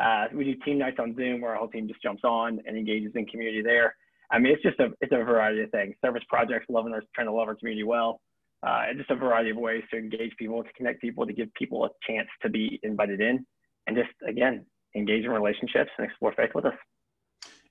Uh, 0.00 0.26
we 0.34 0.44
do 0.44 0.54
team 0.64 0.78
nights 0.78 0.98
on 1.00 1.16
Zoom 1.16 1.40
where 1.40 1.52
our 1.52 1.56
whole 1.56 1.68
team 1.68 1.88
just 1.88 2.02
jumps 2.02 2.22
on 2.24 2.60
and 2.66 2.76
engages 2.76 3.12
in 3.14 3.24
community 3.26 3.62
there. 3.62 3.96
I 4.30 4.38
mean, 4.38 4.52
it's 4.52 4.62
just 4.62 4.78
a 4.80 4.90
it's 5.00 5.12
a 5.12 5.24
variety 5.24 5.62
of 5.62 5.70
things. 5.70 5.94
Service 6.04 6.24
projects, 6.28 6.66
loving 6.68 6.92
our 6.92 7.02
trying 7.14 7.28
to 7.28 7.32
love 7.32 7.48
our 7.48 7.54
community 7.54 7.84
well 7.84 8.20
uh, 8.62 8.82
just 8.96 9.10
a 9.10 9.14
variety 9.14 9.50
of 9.50 9.56
ways 9.56 9.82
to 9.92 9.98
engage 9.98 10.36
people, 10.36 10.62
to 10.62 10.72
connect 10.72 11.00
people, 11.00 11.26
to 11.26 11.32
give 11.32 11.52
people 11.54 11.84
a 11.84 11.88
chance 12.06 12.28
to 12.42 12.48
be 12.48 12.80
invited 12.82 13.20
in, 13.20 13.44
and 13.86 13.96
just 13.96 14.10
again 14.26 14.64
engage 14.96 15.24
in 15.24 15.30
relationships 15.30 15.90
and 15.98 16.06
explore 16.06 16.32
faith 16.36 16.50
with 16.54 16.64
us. 16.64 16.74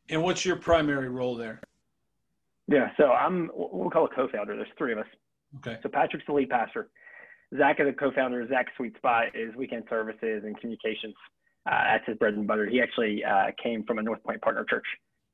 And 0.10 0.22
what's 0.22 0.46
your 0.46 0.56
primary 0.56 1.10
role 1.10 1.36
there? 1.36 1.62
Yeah, 2.68 2.90
so 2.98 3.12
I'm 3.12 3.50
we'll 3.54 3.90
call 3.90 4.06
a 4.06 4.10
co-founder. 4.10 4.56
There's 4.56 4.68
three 4.78 4.94
of 4.94 5.00
us. 5.00 5.06
Okay. 5.58 5.78
So 5.84 5.90
Patrick's 5.90 6.26
the 6.28 6.34
lead 6.34 6.50
pastor. 6.50 6.90
Zach 7.58 7.80
is 7.80 7.88
a 7.88 7.94
co-founder. 7.94 8.48
Zach's 8.48 8.72
sweet 8.76 8.96
spot 8.98 9.28
is 9.36 9.56
weekend 9.56 9.84
services 9.90 10.44
and 10.46 10.60
communications. 10.60 11.14
Uh, 11.70 11.84
that's 11.92 12.06
his 12.08 12.18
bread 12.18 12.34
and 12.34 12.48
butter. 12.48 12.68
He 12.68 12.82
actually 12.82 13.24
uh, 13.24 13.48
came 13.62 13.84
from 13.86 14.00
a 14.00 14.04
North 14.04 14.24
Point 14.24 14.42
partner 14.42 14.66
church 14.70 14.86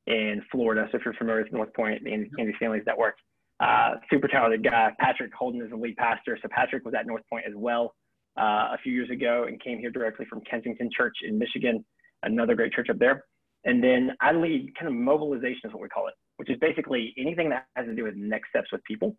in 0.08 0.42
Florida. 0.52 0.88
So 0.92 0.98
if 0.98 1.06
you're 1.06 1.14
familiar 1.14 1.44
with 1.44 1.54
North 1.54 1.74
Point, 1.74 2.04
the 2.04 2.12
Andy 2.12 2.54
Stanley's 2.58 2.84
network, 2.86 3.16
uh, 3.60 3.96
super 4.10 4.28
talented 4.28 4.64
guy. 4.64 4.92
Patrick 5.00 5.34
Holden 5.34 5.62
is 5.62 5.70
the 5.70 5.76
lead 5.76 5.96
pastor. 5.98 6.38
So 6.42 6.48
Patrick 6.50 6.86
was 6.86 6.94
at 6.94 7.06
North 7.06 7.24
Point 7.30 7.46
as 7.48 7.54
well 7.56 7.94
uh, 8.40 8.74
a 8.74 8.78
few 8.84 8.94
years 8.94 9.10
ago 9.10 9.46
and 9.48 9.62
came 9.62 9.80
here 9.80 9.92
directly 9.92 10.26
from 10.30 10.42
Kensington 10.42 10.90
Church 10.96 11.16
in 11.24 11.38
Michigan, 11.38 11.84
another 12.24 12.56
great 12.56 12.74
church 12.74 12.90
up 12.90 13.00
there. 13.00 13.26
And 13.66 13.84
then 13.84 14.12
I 14.22 14.32
lead 14.34 14.74
kind 14.78 14.88
of 14.88 14.94
mobilization 14.94 15.62
is 15.66 15.74
what 15.74 15.82
we 15.82 15.90
call 15.90 16.08
it, 16.08 16.14
which 16.38 16.50
is 16.50 16.58
basically 16.60 17.14
anything 17.18 17.50
that 17.50 17.66
has 17.76 17.86
to 17.86 17.96
do 17.96 18.04
with 18.04 18.16
next 18.16 18.50
steps 18.50 18.72
with 18.72 18.84
people, 18.84 19.16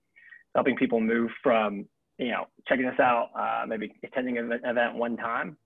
helping 0.54 0.76
people 0.76 1.00
move 1.00 1.30
from, 1.42 1.86
you 2.18 2.30
know, 2.30 2.46
checking 2.66 2.86
us 2.86 2.98
out, 2.98 3.28
uh, 3.38 3.66
maybe 3.66 3.92
attending 4.04 4.38
an 4.38 4.52
event 4.64 4.96
one 4.96 5.16
time 5.16 5.56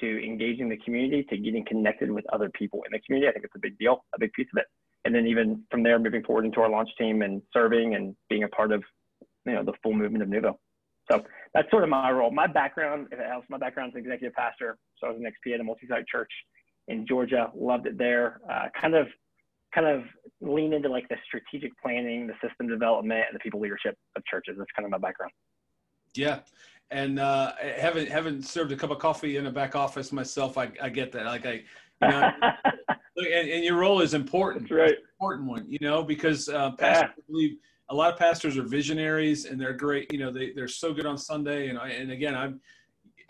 to 0.00 0.24
engaging 0.26 0.68
the 0.68 0.76
community 0.78 1.24
to 1.30 1.36
getting 1.36 1.64
connected 1.66 2.10
with 2.10 2.24
other 2.32 2.50
people 2.54 2.80
in 2.86 2.92
the 2.92 3.00
community. 3.06 3.28
I 3.28 3.32
think 3.32 3.44
it's 3.44 3.54
a 3.54 3.60
big 3.60 3.78
deal, 3.78 4.04
a 4.14 4.18
big 4.18 4.32
piece 4.32 4.48
of 4.54 4.58
it 4.58 4.66
and 5.04 5.14
then 5.14 5.26
even 5.26 5.62
from 5.70 5.82
there 5.82 5.98
moving 5.98 6.22
forward 6.24 6.44
into 6.44 6.60
our 6.60 6.70
launch 6.70 6.88
team 6.98 7.22
and 7.22 7.42
serving 7.52 7.94
and 7.94 8.16
being 8.28 8.44
a 8.44 8.48
part 8.48 8.72
of 8.72 8.82
you 9.46 9.52
know 9.52 9.64
the 9.64 9.72
full 9.82 9.92
movement 9.92 10.22
of 10.22 10.28
Nuvo. 10.28 10.54
So 11.10 11.22
that's 11.52 11.70
sort 11.70 11.82
of 11.82 11.90
my 11.90 12.10
role. 12.10 12.30
My 12.30 12.46
background, 12.46 13.08
if 13.12 13.18
it 13.18 13.26
helps, 13.26 13.48
my 13.50 13.58
background 13.58 13.92
is 13.94 13.98
executive 13.98 14.34
pastor. 14.34 14.78
So 14.98 15.06
I 15.06 15.10
was 15.10 15.20
an 15.20 15.24
XP 15.24 15.54
at 15.54 15.60
a 15.60 15.64
multi-site 15.64 16.06
church 16.06 16.30
in 16.88 17.06
Georgia. 17.06 17.50
Loved 17.54 17.86
it 17.86 17.98
there. 17.98 18.40
Uh, 18.50 18.66
kind 18.80 18.94
of, 18.94 19.06
kind 19.74 19.86
of 19.86 20.04
lean 20.40 20.72
into 20.72 20.88
like 20.88 21.08
the 21.08 21.16
strategic 21.26 21.72
planning, 21.80 22.26
the 22.26 22.34
system 22.46 22.68
development, 22.68 23.24
and 23.28 23.34
the 23.34 23.40
people 23.40 23.60
leadership 23.60 23.96
of 24.16 24.24
churches. 24.24 24.54
That's 24.58 24.70
kind 24.76 24.86
of 24.86 24.90
my 24.90 24.98
background. 24.98 25.32
Yeah. 26.14 26.40
And 26.90 27.18
uh, 27.18 27.52
haven't 27.76 28.08
haven't 28.08 28.46
served 28.46 28.70
a 28.72 28.76
cup 28.76 28.90
of 28.90 28.98
coffee 28.98 29.36
in 29.36 29.46
a 29.46 29.50
back 29.50 29.74
office 29.74 30.12
myself. 30.12 30.56
I, 30.58 30.70
I 30.80 30.88
get 30.90 31.12
that. 31.12 31.26
Like 31.26 31.46
I, 31.46 31.52
you 32.02 32.08
know, 32.08 32.30
and, 33.16 33.48
and, 33.48 33.64
your 33.64 33.76
role 33.76 34.00
is 34.00 34.14
important. 34.14 34.68
That's 34.68 34.92
right. 34.92 34.94
important 35.18 35.48
one, 35.48 35.64
you 35.66 35.78
know, 35.80 36.02
because 36.02 36.48
uh, 36.48 36.72
pastors 36.72 37.10
yeah. 37.16 37.22
believe 37.26 37.56
a 37.90 37.94
lot 37.94 38.12
of 38.12 38.18
pastors 38.18 38.56
are 38.56 38.62
visionaries 38.62 39.44
and 39.44 39.60
they're 39.60 39.74
great. 39.74 40.12
You 40.12 40.18
know, 40.18 40.32
they 40.32 40.52
they're 40.52 40.68
so 40.68 40.92
good 40.92 41.06
on 41.06 41.18
Sunday. 41.18 41.68
And 41.68 41.78
I, 41.78 41.90
and 41.90 42.10
again, 42.10 42.34
I'm 42.34 42.60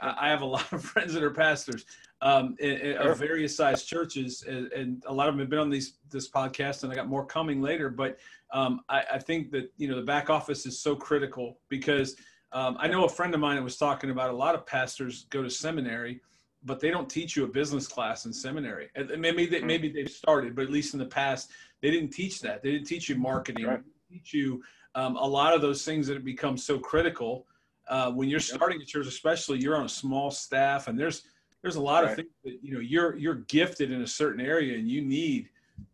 I 0.00 0.28
have 0.28 0.42
a 0.42 0.46
lot 0.56 0.72
of 0.72 0.82
friends 0.84 1.14
that 1.14 1.22
are 1.22 1.30
pastors 1.30 1.84
um, 2.20 2.56
in, 2.58 2.96
of 2.96 3.18
various 3.18 3.56
sized 3.56 3.86
churches, 3.86 4.44
and, 4.46 4.72
and, 4.72 5.02
a 5.06 5.12
lot 5.12 5.28
of 5.28 5.34
them 5.34 5.40
have 5.40 5.50
been 5.50 5.58
on 5.58 5.70
these 5.70 5.98
this 6.10 6.30
podcast, 6.30 6.82
and 6.82 6.92
I 6.92 6.94
got 6.94 7.08
more 7.08 7.26
coming 7.26 7.60
later. 7.60 7.90
But 7.90 8.18
um, 8.52 8.80
I, 8.88 9.04
I, 9.14 9.18
think 9.18 9.50
that 9.50 9.70
you 9.76 9.88
know 9.88 9.96
the 9.96 10.02
back 10.02 10.30
office 10.30 10.64
is 10.64 10.78
so 10.78 10.96
critical 10.96 11.58
because 11.68 12.16
um, 12.52 12.76
I 12.78 12.88
know 12.88 13.04
a 13.04 13.08
friend 13.08 13.34
of 13.34 13.40
mine 13.40 13.56
that 13.56 13.62
was 13.62 13.76
talking 13.76 14.10
about 14.10 14.30
a 14.30 14.36
lot 14.36 14.54
of 14.54 14.64
pastors 14.64 15.26
go 15.30 15.42
to 15.42 15.50
seminary, 15.50 16.20
but 16.64 16.80
they 16.80 16.90
don't 16.90 17.10
teach 17.10 17.36
you 17.36 17.44
a 17.44 17.48
business 17.48 17.86
class 17.86 18.24
in 18.26 18.32
seminary. 18.32 18.88
And 18.94 19.10
maybe 19.20 19.46
they, 19.46 19.60
hmm. 19.60 19.66
maybe 19.66 19.90
they've 19.90 20.08
started, 20.08 20.54
but 20.54 20.64
at 20.64 20.70
least 20.70 20.94
in 20.94 21.00
the 21.00 21.06
past 21.06 21.50
they 21.82 21.90
didn't 21.90 22.10
teach 22.10 22.40
that. 22.40 22.62
They 22.62 22.72
didn't 22.72 22.86
teach 22.86 23.10
you 23.10 23.16
marketing. 23.16 23.66
Right. 23.66 23.82
Teach 24.14 24.32
you 24.32 24.62
um, 24.94 25.16
a 25.16 25.26
lot 25.26 25.54
of 25.54 25.60
those 25.60 25.84
things 25.84 26.06
that 26.06 26.14
have 26.14 26.24
become 26.24 26.56
so 26.56 26.78
critical. 26.78 27.46
Uh, 27.88 28.10
when 28.10 28.28
you're 28.28 28.40
starting 28.40 28.80
a 28.80 28.84
church, 28.84 29.06
especially, 29.06 29.58
you're 29.58 29.76
on 29.76 29.84
a 29.84 29.88
small 29.88 30.30
staff, 30.30 30.88
and 30.88 30.98
there's 30.98 31.22
there's 31.62 31.76
a 31.76 31.80
lot 31.80 32.04
right. 32.04 32.10
of 32.10 32.16
things 32.16 32.30
that 32.44 32.58
you 32.62 32.72
know 32.72 32.80
you're 32.80 33.16
you're 33.16 33.34
gifted 33.34 33.90
in 33.90 34.02
a 34.02 34.06
certain 34.06 34.40
area, 34.40 34.78
and 34.78 34.88
you 34.88 35.02
need 35.02 35.48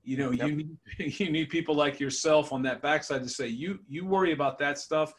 you 0.05 0.17
know 0.17 0.31
yep. 0.31 0.49
you 0.49 0.57
need 0.57 0.77
you 1.19 1.31
need 1.31 1.49
people 1.49 1.75
like 1.75 1.99
yourself 1.99 2.53
on 2.53 2.62
that 2.62 2.83
backside 2.83 3.23
to 3.23 3.29
say 3.29 3.49
you 3.49 3.81
you 3.89 4.05
worry 4.05 4.33
about 4.33 4.59
that 4.59 4.79
stuff. 4.79 5.15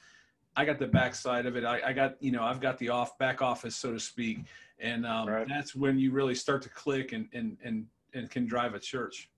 I 0.55 0.65
got 0.65 0.79
the 0.79 0.87
backside 0.87 1.45
of 1.45 1.55
it. 1.55 1.63
I, 1.63 1.81
I 1.87 1.93
got 1.93 2.21
you 2.21 2.31
know 2.31 2.43
I've 2.43 2.61
got 2.61 2.77
the 2.77 2.89
off 2.89 3.17
back 3.17 3.41
office 3.41 3.75
so 3.75 3.91
to 3.91 3.99
speak, 3.99 4.39
and 4.79 5.05
um, 5.05 5.27
right. 5.27 5.47
that's 5.47 5.75
when 5.75 5.97
you 5.99 6.11
really 6.11 6.35
start 6.35 6.61
to 6.63 6.69
click 6.69 7.11
and 7.11 7.27
and 7.33 7.57
and 7.63 7.85
and 8.13 8.29
can 8.29 8.45
drive 8.45 8.75
a 8.75 8.79
church. 8.79 9.30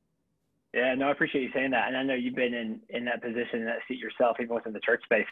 Yeah, 0.73 0.95
no, 0.95 1.07
I 1.07 1.11
appreciate 1.11 1.43
you 1.43 1.49
saying 1.53 1.71
that, 1.71 1.87
and 1.87 1.95
I 1.95 2.03
know 2.03 2.15
you've 2.15 2.35
been 2.35 2.53
in 2.53 2.79
in 2.89 3.05
that 3.05 3.21
position, 3.21 3.59
in 3.59 3.65
that 3.65 3.79
seat 3.87 3.99
yourself, 3.99 4.37
even 4.41 4.55
within 4.55 4.73
the 4.73 4.79
church 4.79 5.03
space. 5.03 5.25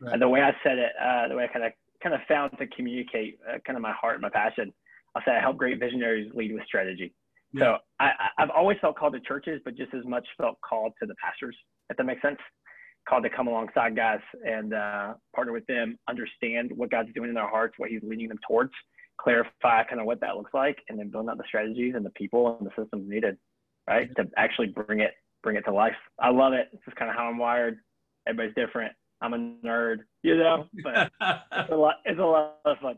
Right. 0.00 0.14
And 0.14 0.22
the 0.22 0.28
way 0.28 0.40
I 0.40 0.52
said 0.64 0.78
it, 0.78 0.92
uh, 1.00 1.28
the 1.28 1.36
way 1.36 1.44
I 1.44 1.46
kind 1.46 1.64
of 1.64 1.72
kind 2.02 2.14
of 2.14 2.20
found 2.26 2.58
to 2.58 2.66
communicate 2.68 3.38
uh, 3.48 3.58
kind 3.66 3.76
of 3.76 3.82
my 3.82 3.92
heart 3.92 4.14
and 4.14 4.22
my 4.22 4.30
passion, 4.30 4.72
I'll 5.14 5.22
say 5.24 5.32
I 5.32 5.40
help 5.40 5.58
great 5.58 5.78
visionaries 5.78 6.32
lead 6.34 6.52
with 6.52 6.64
strategy. 6.64 7.12
Yeah. 7.52 7.60
So 7.60 7.76
I, 8.00 8.10
I've 8.38 8.50
always 8.50 8.78
felt 8.80 8.96
called 8.96 9.12
to 9.12 9.20
churches, 9.20 9.60
but 9.64 9.76
just 9.76 9.94
as 9.94 10.04
much 10.04 10.26
felt 10.36 10.60
called 10.60 10.92
to 11.00 11.06
the 11.06 11.14
pastors, 11.22 11.56
if 11.88 11.96
that 11.96 12.04
makes 12.04 12.22
sense. 12.22 12.38
Called 13.08 13.22
to 13.24 13.30
come 13.30 13.48
alongside 13.48 13.96
guys 13.96 14.20
and 14.44 14.74
uh, 14.74 15.14
partner 15.34 15.52
with 15.52 15.66
them, 15.66 15.98
understand 16.08 16.70
what 16.74 16.90
God's 16.90 17.12
doing 17.14 17.28
in 17.28 17.34
their 17.34 17.48
hearts, 17.48 17.74
what 17.78 17.90
He's 17.90 18.02
leading 18.02 18.28
them 18.28 18.38
towards, 18.46 18.72
clarify 19.18 19.84
kind 19.84 20.00
of 20.00 20.06
what 20.06 20.20
that 20.20 20.36
looks 20.36 20.52
like, 20.52 20.78
and 20.88 20.98
then 20.98 21.08
build 21.10 21.28
out 21.28 21.38
the 21.38 21.44
strategies 21.46 21.94
and 21.96 22.04
the 22.04 22.10
people 22.10 22.56
and 22.58 22.66
the 22.66 22.82
systems 22.82 23.08
needed, 23.08 23.36
right, 23.90 24.16
to 24.16 24.28
actually 24.36 24.68
bring 24.68 25.00
it 25.00 25.12
bring 25.42 25.56
it 25.56 25.62
to 25.62 25.72
life. 25.72 25.94
I 26.18 26.30
love 26.30 26.52
it. 26.52 26.68
This 26.72 26.80
is 26.86 26.94
kind 26.98 27.10
of 27.10 27.16
how 27.16 27.26
I'm 27.26 27.38
wired. 27.38 27.78
Everybody's 28.26 28.54
different. 28.54 28.92
I'm 29.22 29.34
a 29.34 29.38
nerd, 29.66 29.98
you 30.22 30.36
know, 30.36 30.66
but 30.82 31.10
it's 31.20 31.70
a 31.70 31.76
lot. 31.76 31.96
It's 32.04 32.20
a 32.20 32.22
lot 32.22 32.58
of 32.64 32.78
fun. 32.78 32.96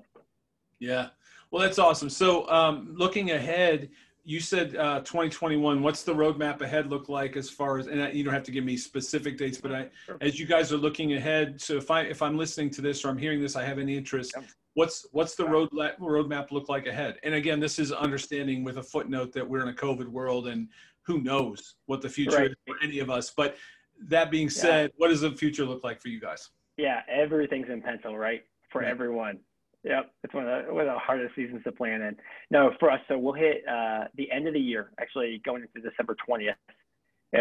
Yeah. 0.78 1.08
Well, 1.50 1.62
that's 1.62 1.78
awesome. 1.78 2.08
So, 2.08 2.48
um, 2.48 2.94
looking 2.96 3.32
ahead, 3.32 3.90
you 4.24 4.40
said 4.40 4.76
uh, 4.76 5.00
2021. 5.00 5.82
What's 5.82 6.02
the 6.02 6.14
roadmap 6.14 6.60
ahead 6.60 6.88
look 6.88 7.08
like 7.08 7.36
as 7.36 7.50
far 7.50 7.78
as? 7.78 7.88
And 7.88 8.14
you 8.14 8.24
don't 8.24 8.32
have 8.32 8.44
to 8.44 8.52
give 8.52 8.64
me 8.64 8.76
specific 8.76 9.36
dates, 9.36 9.60
but 9.60 9.72
I, 9.72 9.88
as 10.20 10.38
you 10.38 10.46
guys 10.46 10.72
are 10.72 10.76
looking 10.76 11.14
ahead. 11.14 11.60
So, 11.60 11.76
if 11.76 11.90
I 11.90 12.02
if 12.02 12.22
I'm 12.22 12.38
listening 12.38 12.70
to 12.70 12.80
this 12.80 13.04
or 13.04 13.08
I'm 13.08 13.18
hearing 13.18 13.40
this, 13.40 13.56
I 13.56 13.64
have 13.64 13.78
any 13.78 13.96
interest. 13.96 14.34
What's 14.74 15.06
what's 15.12 15.34
the 15.34 15.44
road 15.44 15.70
roadmap 15.70 16.50
look 16.50 16.68
like 16.68 16.86
ahead? 16.86 17.18
And 17.22 17.34
again, 17.34 17.60
this 17.60 17.78
is 17.78 17.92
understanding 17.92 18.64
with 18.64 18.78
a 18.78 18.82
footnote 18.82 19.32
that 19.32 19.46
we're 19.48 19.62
in 19.62 19.68
a 19.68 19.72
COVID 19.72 20.08
world 20.08 20.48
and 20.48 20.68
who 21.02 21.20
knows 21.20 21.74
what 21.86 22.00
the 22.00 22.08
future 22.08 22.36
right. 22.36 22.50
is 22.50 22.56
for 22.66 22.76
any 22.82 23.00
of 23.00 23.10
us. 23.10 23.32
But 23.36 23.56
that 24.08 24.30
being 24.30 24.48
said, 24.48 24.90
yeah. 24.90 24.94
what 24.96 25.08
does 25.08 25.20
the 25.20 25.32
future 25.32 25.64
look 25.64 25.84
like 25.84 26.00
for 26.00 26.08
you 26.08 26.20
guys? 26.20 26.50
Yeah, 26.76 27.00
everything's 27.08 27.68
in 27.68 27.82
pencil, 27.82 28.16
right? 28.16 28.42
For 28.70 28.82
everyone. 28.82 29.38
Yep, 29.84 30.10
it's 30.22 30.32
one 30.32 30.48
of, 30.48 30.66
the, 30.66 30.72
one 30.72 30.86
of 30.86 30.94
the 30.94 30.98
hardest 30.98 31.34
seasons 31.34 31.62
to 31.64 31.72
plan 31.72 32.02
in. 32.02 32.16
No, 32.50 32.70
for 32.78 32.90
us, 32.90 33.00
so 33.08 33.18
we'll 33.18 33.32
hit 33.32 33.64
uh, 33.68 34.04
the 34.16 34.30
end 34.30 34.46
of 34.46 34.54
the 34.54 34.60
year, 34.60 34.92
actually 35.00 35.42
going 35.44 35.62
into 35.62 35.88
December 35.88 36.16
20th, 36.28 36.54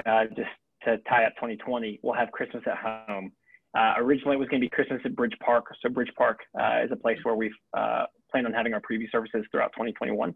uh, 0.06 0.26
just 0.36 0.50
to 0.84 0.98
tie 1.08 1.26
up 1.26 1.36
2020. 1.36 2.00
We'll 2.02 2.16
have 2.16 2.32
Christmas 2.32 2.64
at 2.66 2.78
home. 2.78 3.32
Uh, 3.78 3.94
originally, 3.98 4.36
it 4.36 4.40
was 4.40 4.50
going 4.50 4.62
to 4.62 4.66
be 4.66 4.70
Christmas 4.70 5.02
at 5.06 5.16
Bridge 5.16 5.36
Park. 5.44 5.66
So 5.82 5.90
Bridge 5.90 6.12
Park 6.18 6.40
uh, 6.60 6.84
is 6.84 6.92
a 6.92 6.96
place 6.96 7.18
where 7.24 7.36
we've 7.36 7.52
uh, 7.76 8.06
planned 8.30 8.48
on 8.48 8.54
having 8.54 8.74
our 8.74 8.82
preview 8.82 9.10
services 9.12 9.46
throughout 9.52 9.72
2021. 9.74 10.36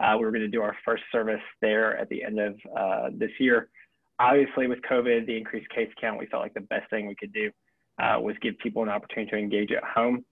Uh, 0.00 0.14
we 0.16 0.24
were 0.24 0.30
going 0.30 0.40
to 0.40 0.48
do 0.48 0.62
our 0.62 0.74
first 0.84 1.02
service 1.12 1.42
there 1.60 1.96
at 1.98 2.08
the 2.08 2.22
end 2.22 2.38
of 2.40 2.54
this 3.18 3.30
year 3.38 3.68
obviously 4.20 4.68
with 4.68 4.78
COVID, 4.88 5.26
the 5.26 5.36
increased 5.36 5.68
case 5.70 5.88
count, 6.00 6.18
we 6.18 6.26
felt 6.26 6.42
like 6.42 6.54
the 6.54 6.60
best 6.60 6.88
thing 6.90 7.08
we 7.08 7.16
could 7.16 7.32
do 7.32 7.50
uh, 8.00 8.20
was 8.20 8.36
give 8.42 8.56
people 8.58 8.82
an 8.82 8.88
opportunity 8.88 9.30
to 9.30 9.38
engage 9.38 9.72
at 9.72 9.82
home. 9.82 10.24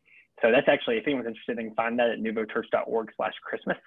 So 0.43 0.53
that's 0.53 0.69
actually, 0.69 0.99
if 0.99 1.05
anyone's 1.07 1.27
interested, 1.27 1.57
they 1.57 1.65
can 1.65 1.75
find 1.75 1.99
that 1.99 2.11
at 2.11 2.19
nuvochurch.org 2.21 3.09
slash 3.17 3.33
Christmas. 3.43 3.79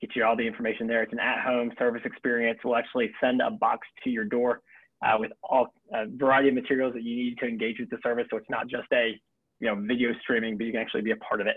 Get 0.00 0.16
you 0.16 0.24
all 0.24 0.34
the 0.34 0.46
information 0.46 0.86
there. 0.86 1.02
It's 1.02 1.12
an 1.12 1.20
at-home 1.20 1.70
service 1.78 2.02
experience. 2.04 2.58
We'll 2.64 2.76
actually 2.76 3.12
send 3.20 3.42
a 3.42 3.50
box 3.50 3.86
to 4.02 4.10
your 4.10 4.24
door 4.24 4.62
uh, 5.04 5.16
with 5.18 5.32
all 5.42 5.68
a 5.92 6.06
variety 6.06 6.48
of 6.48 6.54
materials 6.54 6.94
that 6.94 7.02
you 7.02 7.16
need 7.16 7.38
to 7.38 7.46
engage 7.46 7.78
with 7.78 7.90
the 7.90 7.98
service. 8.02 8.26
So 8.30 8.36
it's 8.36 8.50
not 8.50 8.68
just 8.68 8.86
a 8.92 9.12
you 9.60 9.68
know 9.68 9.76
video 9.76 10.10
streaming, 10.22 10.56
but 10.56 10.66
you 10.66 10.72
can 10.72 10.80
actually 10.80 11.02
be 11.02 11.12
a 11.12 11.16
part 11.16 11.40
of 11.40 11.46
it. 11.46 11.56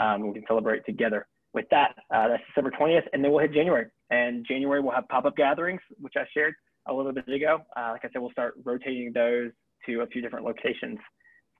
Um, 0.00 0.28
we 0.28 0.34
can 0.34 0.44
celebrate 0.46 0.84
together. 0.86 1.26
With 1.54 1.66
that, 1.70 1.94
uh, 2.14 2.28
that's 2.28 2.42
December 2.48 2.70
20th, 2.70 3.04
and 3.12 3.22
then 3.22 3.30
we'll 3.30 3.40
hit 3.40 3.52
January. 3.52 3.86
And 4.10 4.46
January 4.46 4.80
we'll 4.80 4.94
have 4.94 5.06
pop-up 5.08 5.36
gatherings, 5.36 5.82
which 6.00 6.14
I 6.16 6.24
shared 6.32 6.54
a 6.88 6.92
little 6.92 7.12
bit 7.12 7.28
ago. 7.28 7.58
Uh, 7.76 7.90
like 7.92 8.04
I 8.04 8.08
said, 8.10 8.22
we'll 8.22 8.30
start 8.30 8.54
rotating 8.64 9.12
those 9.12 9.50
to 9.86 10.00
a 10.00 10.06
few 10.06 10.22
different 10.22 10.46
locations 10.46 10.98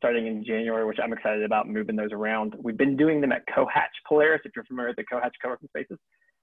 starting 0.02 0.26
in 0.26 0.44
January, 0.44 0.84
which 0.84 0.98
I'm 1.00 1.12
excited 1.12 1.44
about 1.44 1.68
moving 1.68 1.94
those 1.94 2.10
around. 2.10 2.56
We've 2.58 2.76
been 2.76 2.96
doing 2.96 3.20
them 3.20 3.30
at 3.30 3.42
Cohatch 3.54 3.94
Polaris. 4.08 4.40
If 4.44 4.50
you're 4.56 4.64
familiar 4.64 4.88
with 4.88 4.96
the 4.96 5.04
Cohatch 5.04 5.32
co-working 5.40 5.68
spaces, 5.68 5.96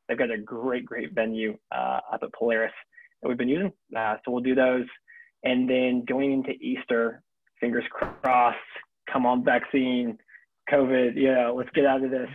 they've 0.07 0.17
got 0.17 0.31
a 0.31 0.37
great, 0.37 0.85
great 0.85 1.13
venue 1.13 1.57
uh, 1.75 1.99
up 2.09 2.21
at 2.23 2.31
Polaris 2.31 2.71
that 3.21 3.27
we've 3.27 3.37
been 3.37 3.49
using. 3.49 3.71
Uh, 3.95 4.15
so 4.23 4.31
we'll 4.31 4.43
do 4.43 4.55
those. 4.55 4.85
And 5.43 5.69
then 5.69 6.03
going 6.07 6.33
into 6.33 6.51
Easter, 6.51 7.21
fingers 7.59 7.85
crossed, 7.91 8.57
come 9.11 9.25
on 9.25 9.43
vaccine, 9.43 10.17
COVID, 10.71 11.13
yeah, 11.15 11.49
let's 11.49 11.69
get 11.71 11.85
out 11.85 12.03
of 12.03 12.11
this. 12.11 12.29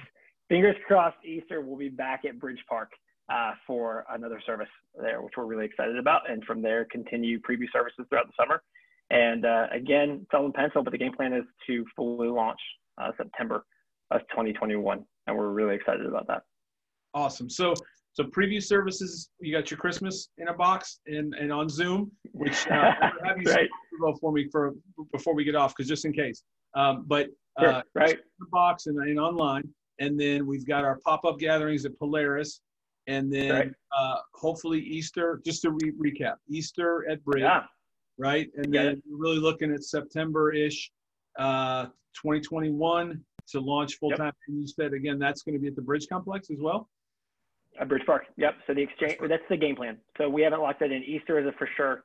Fingers 0.49 0.76
crossed, 0.87 1.17
Easter, 1.25 1.61
we'll 1.61 1.79
be 1.79 1.88
back 1.88 2.25
at 2.25 2.38
Bridge 2.38 2.62
Park 2.69 2.91
uh, 3.29 3.53
for 3.67 4.05
another 4.11 4.41
service 4.45 4.69
there, 5.00 5.23
which 5.23 5.35
we're 5.37 5.45
really 5.45 5.64
excited 5.64 5.99
about. 5.99 6.31
And 6.31 6.45
from 6.45 6.62
there, 6.62 6.87
continue 6.91 7.41
preview 7.41 7.67
services 7.73 8.05
throughout 8.09 8.26
the 8.26 8.33
summer. 8.38 8.62
And 9.11 9.45
uh, 9.45 9.67
again, 9.73 10.21
it's 10.23 10.31
all 10.33 10.47
in 10.47 10.53
pencil, 10.53 10.83
but 10.83 10.93
the 10.93 10.99
game 10.99 11.12
plan 11.14 11.33
is 11.33 11.45
to 11.67 11.85
fully 11.95 12.29
launch 12.29 12.61
uh, 12.99 13.11
September 13.17 13.64
of 14.11 14.21
2021. 14.31 15.05
And 15.26 15.37
we're 15.37 15.49
really 15.49 15.75
excited 15.75 16.07
about 16.07 16.26
that. 16.29 16.43
Awesome. 17.14 17.49
So, 17.49 17.75
so 18.14 18.23
preview 18.23 18.62
services, 18.62 19.30
you 19.40 19.52
got 19.52 19.73
your 19.73 19.78
Christmas 19.78 20.28
in 20.38 20.47
a 20.47 20.54
box 20.54 21.00
and, 21.06 21.35
and 21.35 21.52
on 21.52 21.68
Zoom, 21.68 22.12
which 22.30 22.66
uh, 22.68 22.92
have 23.25 23.42
you 23.42 23.52
right. 23.52 23.68
for 24.21 24.30
me 24.30 24.49
for 24.52 24.73
before 25.12 25.35
we 25.35 25.42
get 25.42 25.56
off, 25.56 25.75
because 25.76 25.88
just 25.88 26.04
in 26.04 26.12
case. 26.12 26.44
Um, 26.76 27.04
but 27.09 27.26
sure. 27.59 27.73
uh, 27.73 27.83
right, 27.97 28.16
the 28.38 28.47
box 28.52 28.87
and, 28.87 28.97
and 28.99 29.18
online, 29.18 29.68
and 29.99 30.18
then 30.18 30.47
we've 30.47 30.64
got 30.64 30.85
our 30.85 31.00
pop-up 31.04 31.40
gatherings 31.40 31.85
at 31.85 31.99
Polaris, 31.99 32.61
and 33.09 33.33
then 33.33 33.50
right. 33.50 33.73
uh, 33.97 34.18
hopefully 34.33 34.78
Easter. 34.78 35.40
Just 35.44 35.62
to 35.62 35.73
re- 35.73 36.12
recap, 36.12 36.37
Easter 36.49 37.11
at 37.11 37.25
Bridge, 37.25 37.42
yeah. 37.42 37.62
right? 38.16 38.49
And 38.56 38.73
then 38.73 39.02
we're 39.11 39.18
really 39.18 39.40
looking 39.40 39.73
at 39.73 39.83
September-ish, 39.83 40.88
uh, 41.37 41.87
2021 42.14 43.21
to 43.49 43.61
launch 43.61 43.97
full 43.97 44.11
time. 44.11 44.26
Yep. 44.26 44.35
And 44.47 44.61
you 44.61 44.66
said 44.68 44.92
again 44.92 45.18
that's 45.18 45.42
going 45.42 45.54
to 45.54 45.61
be 45.61 45.66
at 45.66 45.75
the 45.75 45.83
Bridge 45.83 46.06
Complex 46.09 46.50
as 46.50 46.59
well. 46.61 46.88
Bridge 47.88 48.02
Park. 48.07 48.25
Yep. 48.37 48.54
So 48.66 48.75
the 48.75 48.83
exchange 48.83 49.16
that's 49.28 49.43
the 49.49 49.57
game 49.57 49.76
plan. 49.76 49.99
So 50.19 50.28
we 50.28 50.43
haven't 50.43 50.61
locked 50.61 50.81
that 50.81 50.93
in. 50.93 51.02
Easter 51.04 51.38
is 51.38 51.47
a 51.47 51.52
for 51.59 51.69
sure. 51.76 52.04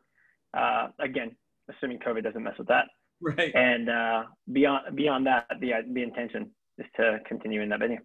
Uh, 0.58 0.88
again, 1.00 1.36
assuming 1.70 2.00
COVID 2.00 2.24
doesn't 2.24 2.44
mess 2.44 2.56
with 2.58 2.68
that. 2.68 2.86
Right. 3.22 3.54
And 3.54 3.90
uh, 3.90 4.24
beyond 4.52 4.96
beyond 4.96 5.28
that, 5.28 5.46
the 5.60 5.72
the 5.94 6.02
intention 6.02 6.52
is 6.78 6.86
to 6.96 7.20
continue 7.28 7.62
in 7.62 7.70
that 7.70 7.80
venue. 7.80 8.00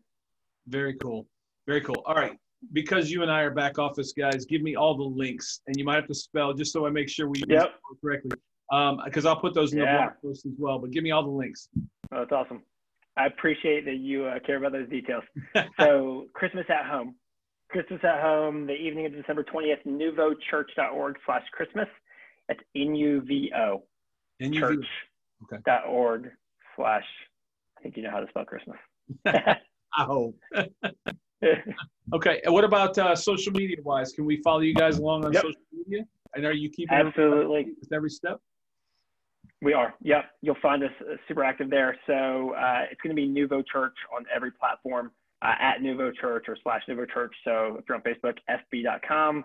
Very 0.66 0.94
cool. 0.94 1.26
Very 1.66 1.80
cool. 1.80 2.02
All 2.06 2.14
right 2.14 2.36
because 2.72 3.10
you 3.10 3.22
and 3.22 3.30
I 3.30 3.42
are 3.42 3.50
back 3.50 3.78
office 3.78 4.12
guys, 4.12 4.44
give 4.44 4.62
me 4.62 4.74
all 4.76 4.96
the 4.96 5.02
links, 5.02 5.60
and 5.66 5.76
you 5.76 5.84
might 5.84 5.96
have 5.96 6.06
to 6.06 6.14
spell 6.14 6.52
just 6.52 6.72
so 6.72 6.86
I 6.86 6.90
make 6.90 7.08
sure 7.08 7.28
we 7.28 7.42
yep. 7.48 7.74
correctly. 8.02 8.30
Because 8.70 9.26
um, 9.26 9.28
I'll 9.28 9.40
put 9.40 9.54
those 9.54 9.72
in 9.72 9.80
yeah. 9.80 9.84
the 9.84 9.98
blog 9.98 10.12
post 10.22 10.46
as 10.46 10.52
well. 10.58 10.78
But 10.78 10.90
give 10.90 11.04
me 11.04 11.10
all 11.10 11.22
the 11.22 11.30
links. 11.30 11.68
Oh, 12.12 12.20
that's 12.20 12.32
awesome. 12.32 12.62
I 13.16 13.26
appreciate 13.26 13.84
that 13.84 13.96
you 13.96 14.24
uh, 14.24 14.38
care 14.44 14.56
about 14.56 14.72
those 14.72 14.88
details. 14.88 15.22
so 15.80 16.26
Christmas 16.34 16.64
at 16.68 16.86
home, 16.86 17.14
Christmas 17.74 17.98
at 18.04 18.22
home, 18.22 18.68
the 18.68 18.72
evening 18.72 19.04
of 19.04 19.12
December 19.12 19.42
twentieth, 19.42 19.80
nuvochurch.org 19.84 21.16
slash 21.26 21.42
Christmas. 21.50 21.88
That's 22.46 22.60
N 22.76 22.94
U 22.94 23.20
V 23.26 23.50
O. 23.52 23.82
Church. 24.52 24.86
Okay. 25.42 25.60
Dot 25.66 25.88
org 25.88 26.30
slash 26.76 27.02
I 27.76 27.82
think 27.82 27.96
you 27.96 28.04
know 28.04 28.12
how 28.12 28.20
to 28.20 28.28
spell 28.28 28.44
Christmas. 28.44 28.76
I 29.26 30.04
hope. 30.04 30.38
okay. 32.14 32.40
And 32.44 32.54
what 32.54 32.62
about 32.62 32.96
uh, 32.96 33.16
social 33.16 33.50
media 33.50 33.78
wise? 33.82 34.12
Can 34.12 34.24
we 34.24 34.40
follow 34.44 34.60
you 34.60 34.74
guys 34.74 34.98
along 34.98 35.24
on 35.24 35.32
yep. 35.32 35.42
social 35.42 35.60
media? 35.72 36.04
And 36.36 36.46
are 36.46 36.52
you 36.52 36.70
keeping 36.70 36.96
absolutely 36.96 37.72
with 37.80 37.92
every 37.92 38.10
step? 38.10 38.38
We 39.62 39.72
are. 39.72 39.94
Yep. 40.00 40.26
You'll 40.42 40.56
find 40.62 40.84
us 40.84 40.92
uh, 41.00 41.16
super 41.26 41.42
active 41.42 41.70
there. 41.70 41.98
So 42.06 42.54
uh, 42.54 42.82
it's 42.88 43.00
going 43.00 43.16
to 43.16 43.20
be 43.20 43.28
Nuvo 43.28 43.64
Church 43.66 43.96
on 44.16 44.26
every 44.32 44.52
platform 44.52 45.10
uh, 45.44 45.54
at 45.60 45.80
Nuvo 45.80 46.14
Church 46.14 46.46
or 46.48 46.56
slash 46.62 46.82
Nuvo 46.88 47.08
Church. 47.08 47.34
So 47.44 47.76
if 47.78 47.84
you're 47.88 47.96
on 47.96 48.02
Facebook, 48.02 48.38
fb.com 48.48 49.44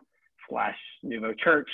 slash 0.49 0.77
Nuvo 1.05 1.37
Church. 1.37 1.69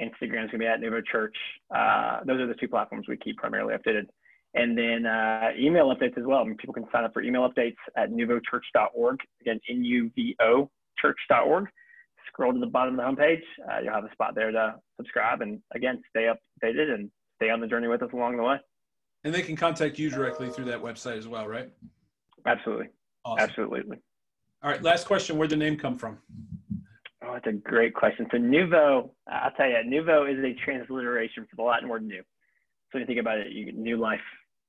Instagram 0.00 0.44
is 0.44 0.50
going 0.50 0.52
to 0.52 0.58
be 0.58 0.66
at 0.66 0.80
Nuvo 0.80 1.04
Church. 1.04 1.36
Uh, 1.74 2.20
those 2.26 2.40
are 2.40 2.46
the 2.46 2.54
two 2.54 2.68
platforms 2.68 3.06
we 3.08 3.16
keep 3.16 3.36
primarily 3.36 3.74
updated. 3.74 4.06
And 4.54 4.76
then 4.76 5.06
uh, 5.06 5.50
email 5.58 5.94
updates 5.94 6.18
as 6.18 6.24
well. 6.26 6.40
I 6.40 6.44
mean, 6.44 6.56
people 6.56 6.74
can 6.74 6.86
sign 6.92 7.04
up 7.04 7.12
for 7.12 7.22
email 7.22 7.48
updates 7.48 7.76
at 7.96 8.10
nuvochurch.org. 8.10 9.20
Again, 9.42 9.60
N-U-V-O 9.68 10.70
church.org. 10.98 11.66
Scroll 12.26 12.52
to 12.52 12.58
the 12.58 12.66
bottom 12.66 12.98
of 12.98 13.16
the 13.16 13.22
homepage. 13.22 13.42
Uh, 13.70 13.80
you'll 13.82 13.94
have 13.94 14.04
a 14.04 14.12
spot 14.12 14.34
there 14.34 14.50
to 14.50 14.74
subscribe 14.96 15.40
and 15.42 15.60
again, 15.74 16.02
stay 16.10 16.28
updated 16.28 16.94
and 16.94 17.10
stay 17.36 17.50
on 17.50 17.60
the 17.60 17.66
journey 17.66 17.88
with 17.88 18.02
us 18.02 18.10
along 18.12 18.36
the 18.36 18.42
way. 18.42 18.56
And 19.22 19.34
they 19.34 19.42
can 19.42 19.54
contact 19.56 19.98
you 19.98 20.10
directly 20.10 20.48
through 20.48 20.64
that 20.66 20.82
website 20.82 21.18
as 21.18 21.28
well, 21.28 21.46
right? 21.46 21.70
Absolutely. 22.46 22.88
Awesome. 23.24 23.48
Absolutely. 23.48 23.98
All 24.62 24.70
right. 24.70 24.82
Last 24.82 25.06
question. 25.06 25.36
Where'd 25.36 25.50
the 25.50 25.56
name 25.56 25.76
come 25.76 25.96
from? 25.96 26.18
Oh, 27.22 27.34
that's 27.34 27.46
a 27.46 27.52
great 27.52 27.94
question. 27.94 28.26
So 28.30 28.38
Nuvo, 28.38 29.10
I'll 29.28 29.50
tell 29.52 29.68
you, 29.68 29.76
Nuvo 29.86 30.30
is 30.30 30.42
a 30.44 30.54
transliteration 30.64 31.46
for 31.48 31.56
the 31.56 31.62
Latin 31.62 31.88
word 31.88 32.02
new. 32.02 32.20
So 32.20 32.98
when 32.98 33.02
you 33.02 33.06
think 33.06 33.20
about 33.20 33.38
it, 33.38 33.52
you 33.52 33.72
new 33.72 33.98
life, 33.98 34.20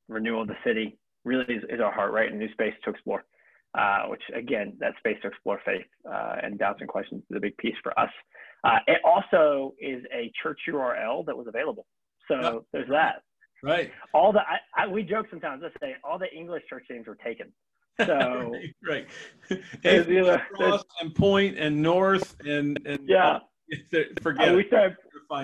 renewal 0.07 0.43
of 0.43 0.47
the 0.47 0.57
city 0.65 0.97
really 1.23 1.45
is, 1.53 1.63
is 1.69 1.79
our 1.79 1.91
heart, 1.91 2.11
right? 2.11 2.31
A 2.31 2.35
new 2.35 2.51
space 2.51 2.73
to 2.83 2.89
explore, 2.89 3.23
uh, 3.77 4.03
which 4.07 4.21
again, 4.35 4.73
that 4.79 4.93
space 4.99 5.17
to 5.21 5.29
explore 5.29 5.59
faith 5.65 5.85
uh, 6.07 6.35
and 6.43 6.59
doubts 6.59 6.81
and 6.81 6.89
questions 6.89 7.23
is 7.29 7.37
a 7.37 7.39
big 7.39 7.55
piece 7.57 7.75
for 7.81 7.97
us. 7.99 8.11
Uh, 8.63 8.77
it 8.87 8.99
also 9.03 9.73
is 9.79 10.03
a 10.13 10.31
church 10.41 10.59
URL 10.69 11.25
that 11.25 11.35
was 11.35 11.47
available. 11.47 11.85
So 12.27 12.65
there's 12.71 12.89
that. 12.89 13.23
Right. 13.63 13.91
All 14.13 14.31
the, 14.31 14.39
I, 14.39 14.83
I, 14.83 14.87
we 14.87 15.03
joke 15.03 15.27
sometimes, 15.29 15.61
let's 15.63 15.75
say 15.81 15.95
all 16.03 16.17
the 16.17 16.31
English 16.33 16.63
church 16.69 16.85
names 16.89 17.07
were 17.07 17.17
taken. 17.23 17.51
So 17.99 18.55
right, 18.87 19.07
you 19.49 20.21
know, 20.23 20.37
cross 20.53 20.83
and 21.01 21.13
point 21.13 21.57
and 21.57 21.81
north 21.81 22.35
and 22.45 22.79
and 22.85 22.99
yeah. 23.07 23.39
Forget 24.21 24.49
uh, 24.49 24.55
we 24.55 24.67
start 24.67 24.97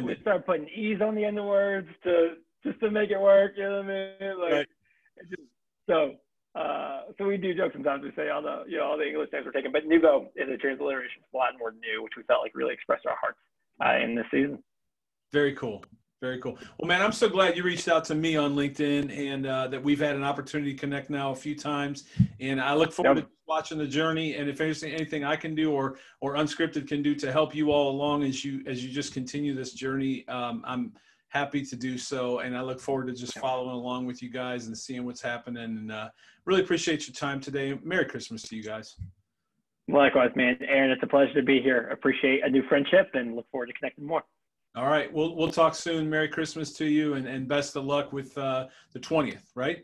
we 0.03 0.17
start 0.21 0.45
putting 0.45 0.67
e's 0.69 1.01
on 1.01 1.15
the 1.15 1.23
end 1.23 1.39
of 1.39 1.45
words 1.45 1.87
to 2.03 2.35
just 2.65 2.79
to 2.81 2.91
make 2.91 3.09
it 3.09 3.19
work. 3.19 3.53
You 3.55 3.63
know 3.63 3.77
what 3.77 3.85
I 3.85 4.19
mean? 4.19 4.41
Like 4.41 4.51
right. 4.51 4.67
just, 5.29 5.41
so. 5.89 6.13
Uh, 6.55 7.01
so 7.19 7.25
we 7.27 7.37
do 7.37 7.53
joke 7.53 7.71
sometimes. 7.71 8.03
We 8.03 8.11
say 8.15 8.29
all 8.29 8.41
the 8.41 8.63
you 8.67 8.77
know 8.77 8.85
all 8.85 8.97
the 8.97 9.07
English 9.07 9.29
names 9.31 9.45
were 9.45 9.51
taken, 9.51 9.71
but 9.71 9.85
Nuvo 9.85 10.25
is 10.35 10.49
a 10.49 10.57
transliteration 10.57 11.21
of 11.21 11.39
Latin 11.39 11.59
word 11.61 11.75
new, 11.79 12.01
which 12.01 12.13
we 12.17 12.23
felt 12.23 12.41
like 12.41 12.53
really 12.55 12.73
expressed 12.73 13.05
our 13.05 13.15
hearts 13.21 13.37
uh, 13.85 14.03
in 14.03 14.15
this 14.15 14.25
season. 14.31 14.57
Very 15.31 15.53
cool. 15.53 15.83
Very 16.19 16.39
cool. 16.39 16.57
Well, 16.79 16.87
man, 16.87 17.01
I'm 17.03 17.11
so 17.11 17.29
glad 17.29 17.55
you 17.55 17.61
reached 17.61 17.87
out 17.87 18.03
to 18.05 18.15
me 18.15 18.35
on 18.35 18.55
LinkedIn 18.55 19.15
and 19.15 19.45
uh, 19.45 19.67
that 19.67 19.83
we've 19.83 19.99
had 19.99 20.15
an 20.15 20.23
opportunity 20.23 20.73
to 20.73 20.79
connect 20.79 21.11
now 21.11 21.31
a 21.31 21.35
few 21.35 21.55
times. 21.55 22.05
And 22.39 22.59
I 22.59 22.73
look 22.73 22.91
forward 22.91 23.17
yep. 23.17 23.25
to 23.25 23.31
watching 23.47 23.77
the 23.77 23.85
journey. 23.85 24.35
And 24.35 24.49
if 24.49 24.57
there's 24.57 24.83
anything 24.83 25.23
I 25.23 25.35
can 25.35 25.53
do 25.53 25.71
or 25.71 25.99
or 26.21 26.33
unscripted 26.33 26.87
can 26.87 27.03
do 27.03 27.13
to 27.15 27.31
help 27.31 27.53
you 27.53 27.71
all 27.71 27.91
along 27.91 28.23
as 28.23 28.43
you 28.43 28.63
as 28.65 28.83
you 28.83 28.91
just 28.91 29.13
continue 29.13 29.53
this 29.53 29.73
journey, 29.73 30.27
um, 30.27 30.63
I'm 30.65 30.93
happy 31.29 31.63
to 31.63 31.75
do 31.75 31.99
so. 31.99 32.39
And 32.39 32.57
I 32.57 32.61
look 32.61 32.79
forward 32.79 33.07
to 33.07 33.13
just 33.13 33.37
following 33.37 33.75
along 33.75 34.07
with 34.07 34.23
you 34.23 34.31
guys 34.31 34.65
and 34.65 34.75
seeing 34.75 35.05
what's 35.05 35.21
happening. 35.21 35.63
And 35.63 35.91
uh, 35.91 36.09
really 36.45 36.61
appreciate 36.61 37.07
your 37.07 37.13
time 37.13 37.39
today. 37.39 37.77
Merry 37.83 38.05
Christmas 38.05 38.41
to 38.43 38.55
you 38.55 38.63
guys. 38.63 38.95
Likewise, 39.87 40.31
man. 40.35 40.57
Aaron, 40.67 40.89
it's 40.89 41.03
a 41.03 41.07
pleasure 41.07 41.33
to 41.35 41.43
be 41.43 41.61
here. 41.61 41.89
Appreciate 41.89 42.43
a 42.43 42.49
new 42.49 42.63
friendship 42.67 43.11
and 43.13 43.35
look 43.35 43.45
forward 43.51 43.67
to 43.67 43.73
connecting 43.73 44.05
more. 44.05 44.23
All 44.77 44.85
right. 44.85 45.11
We'll, 45.11 45.35
we'll 45.35 45.51
talk 45.51 45.73
soon. 45.73 46.07
Merry 46.07 46.27
Christmas 46.27 46.71
to 46.73 46.85
you 46.85 47.15
and, 47.15 47.27
and 47.27 47.47
best 47.47 47.75
of 47.75 47.83
luck 47.85 48.13
with 48.13 48.37
uh, 48.37 48.67
the 48.93 48.99
20th, 48.99 49.41
right? 49.55 49.83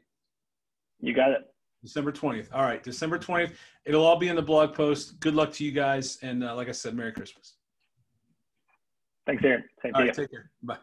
You 1.01 1.13
got 1.15 1.31
it. 1.31 1.51
December 1.81 2.11
20th. 2.11 2.49
All 2.53 2.61
right. 2.61 2.81
December 2.83 3.17
20th. 3.17 3.53
It'll 3.85 4.05
all 4.05 4.19
be 4.19 4.27
in 4.27 4.35
the 4.35 4.41
blog 4.43 4.75
post. 4.75 5.19
Good 5.19 5.33
luck 5.33 5.51
to 5.53 5.65
you 5.65 5.71
guys. 5.71 6.19
And 6.21 6.43
uh, 6.43 6.55
like 6.55 6.69
I 6.69 6.71
said, 6.71 6.95
Merry 6.95 7.11
Christmas. 7.11 7.55
Thanks, 9.25 9.43
Aaron. 9.43 9.63
Same 9.81 9.95
all 9.95 10.01
to 10.01 10.07
right. 10.07 10.15
Take 10.15 10.29
care. 10.29 10.51
Bye. 10.61 10.77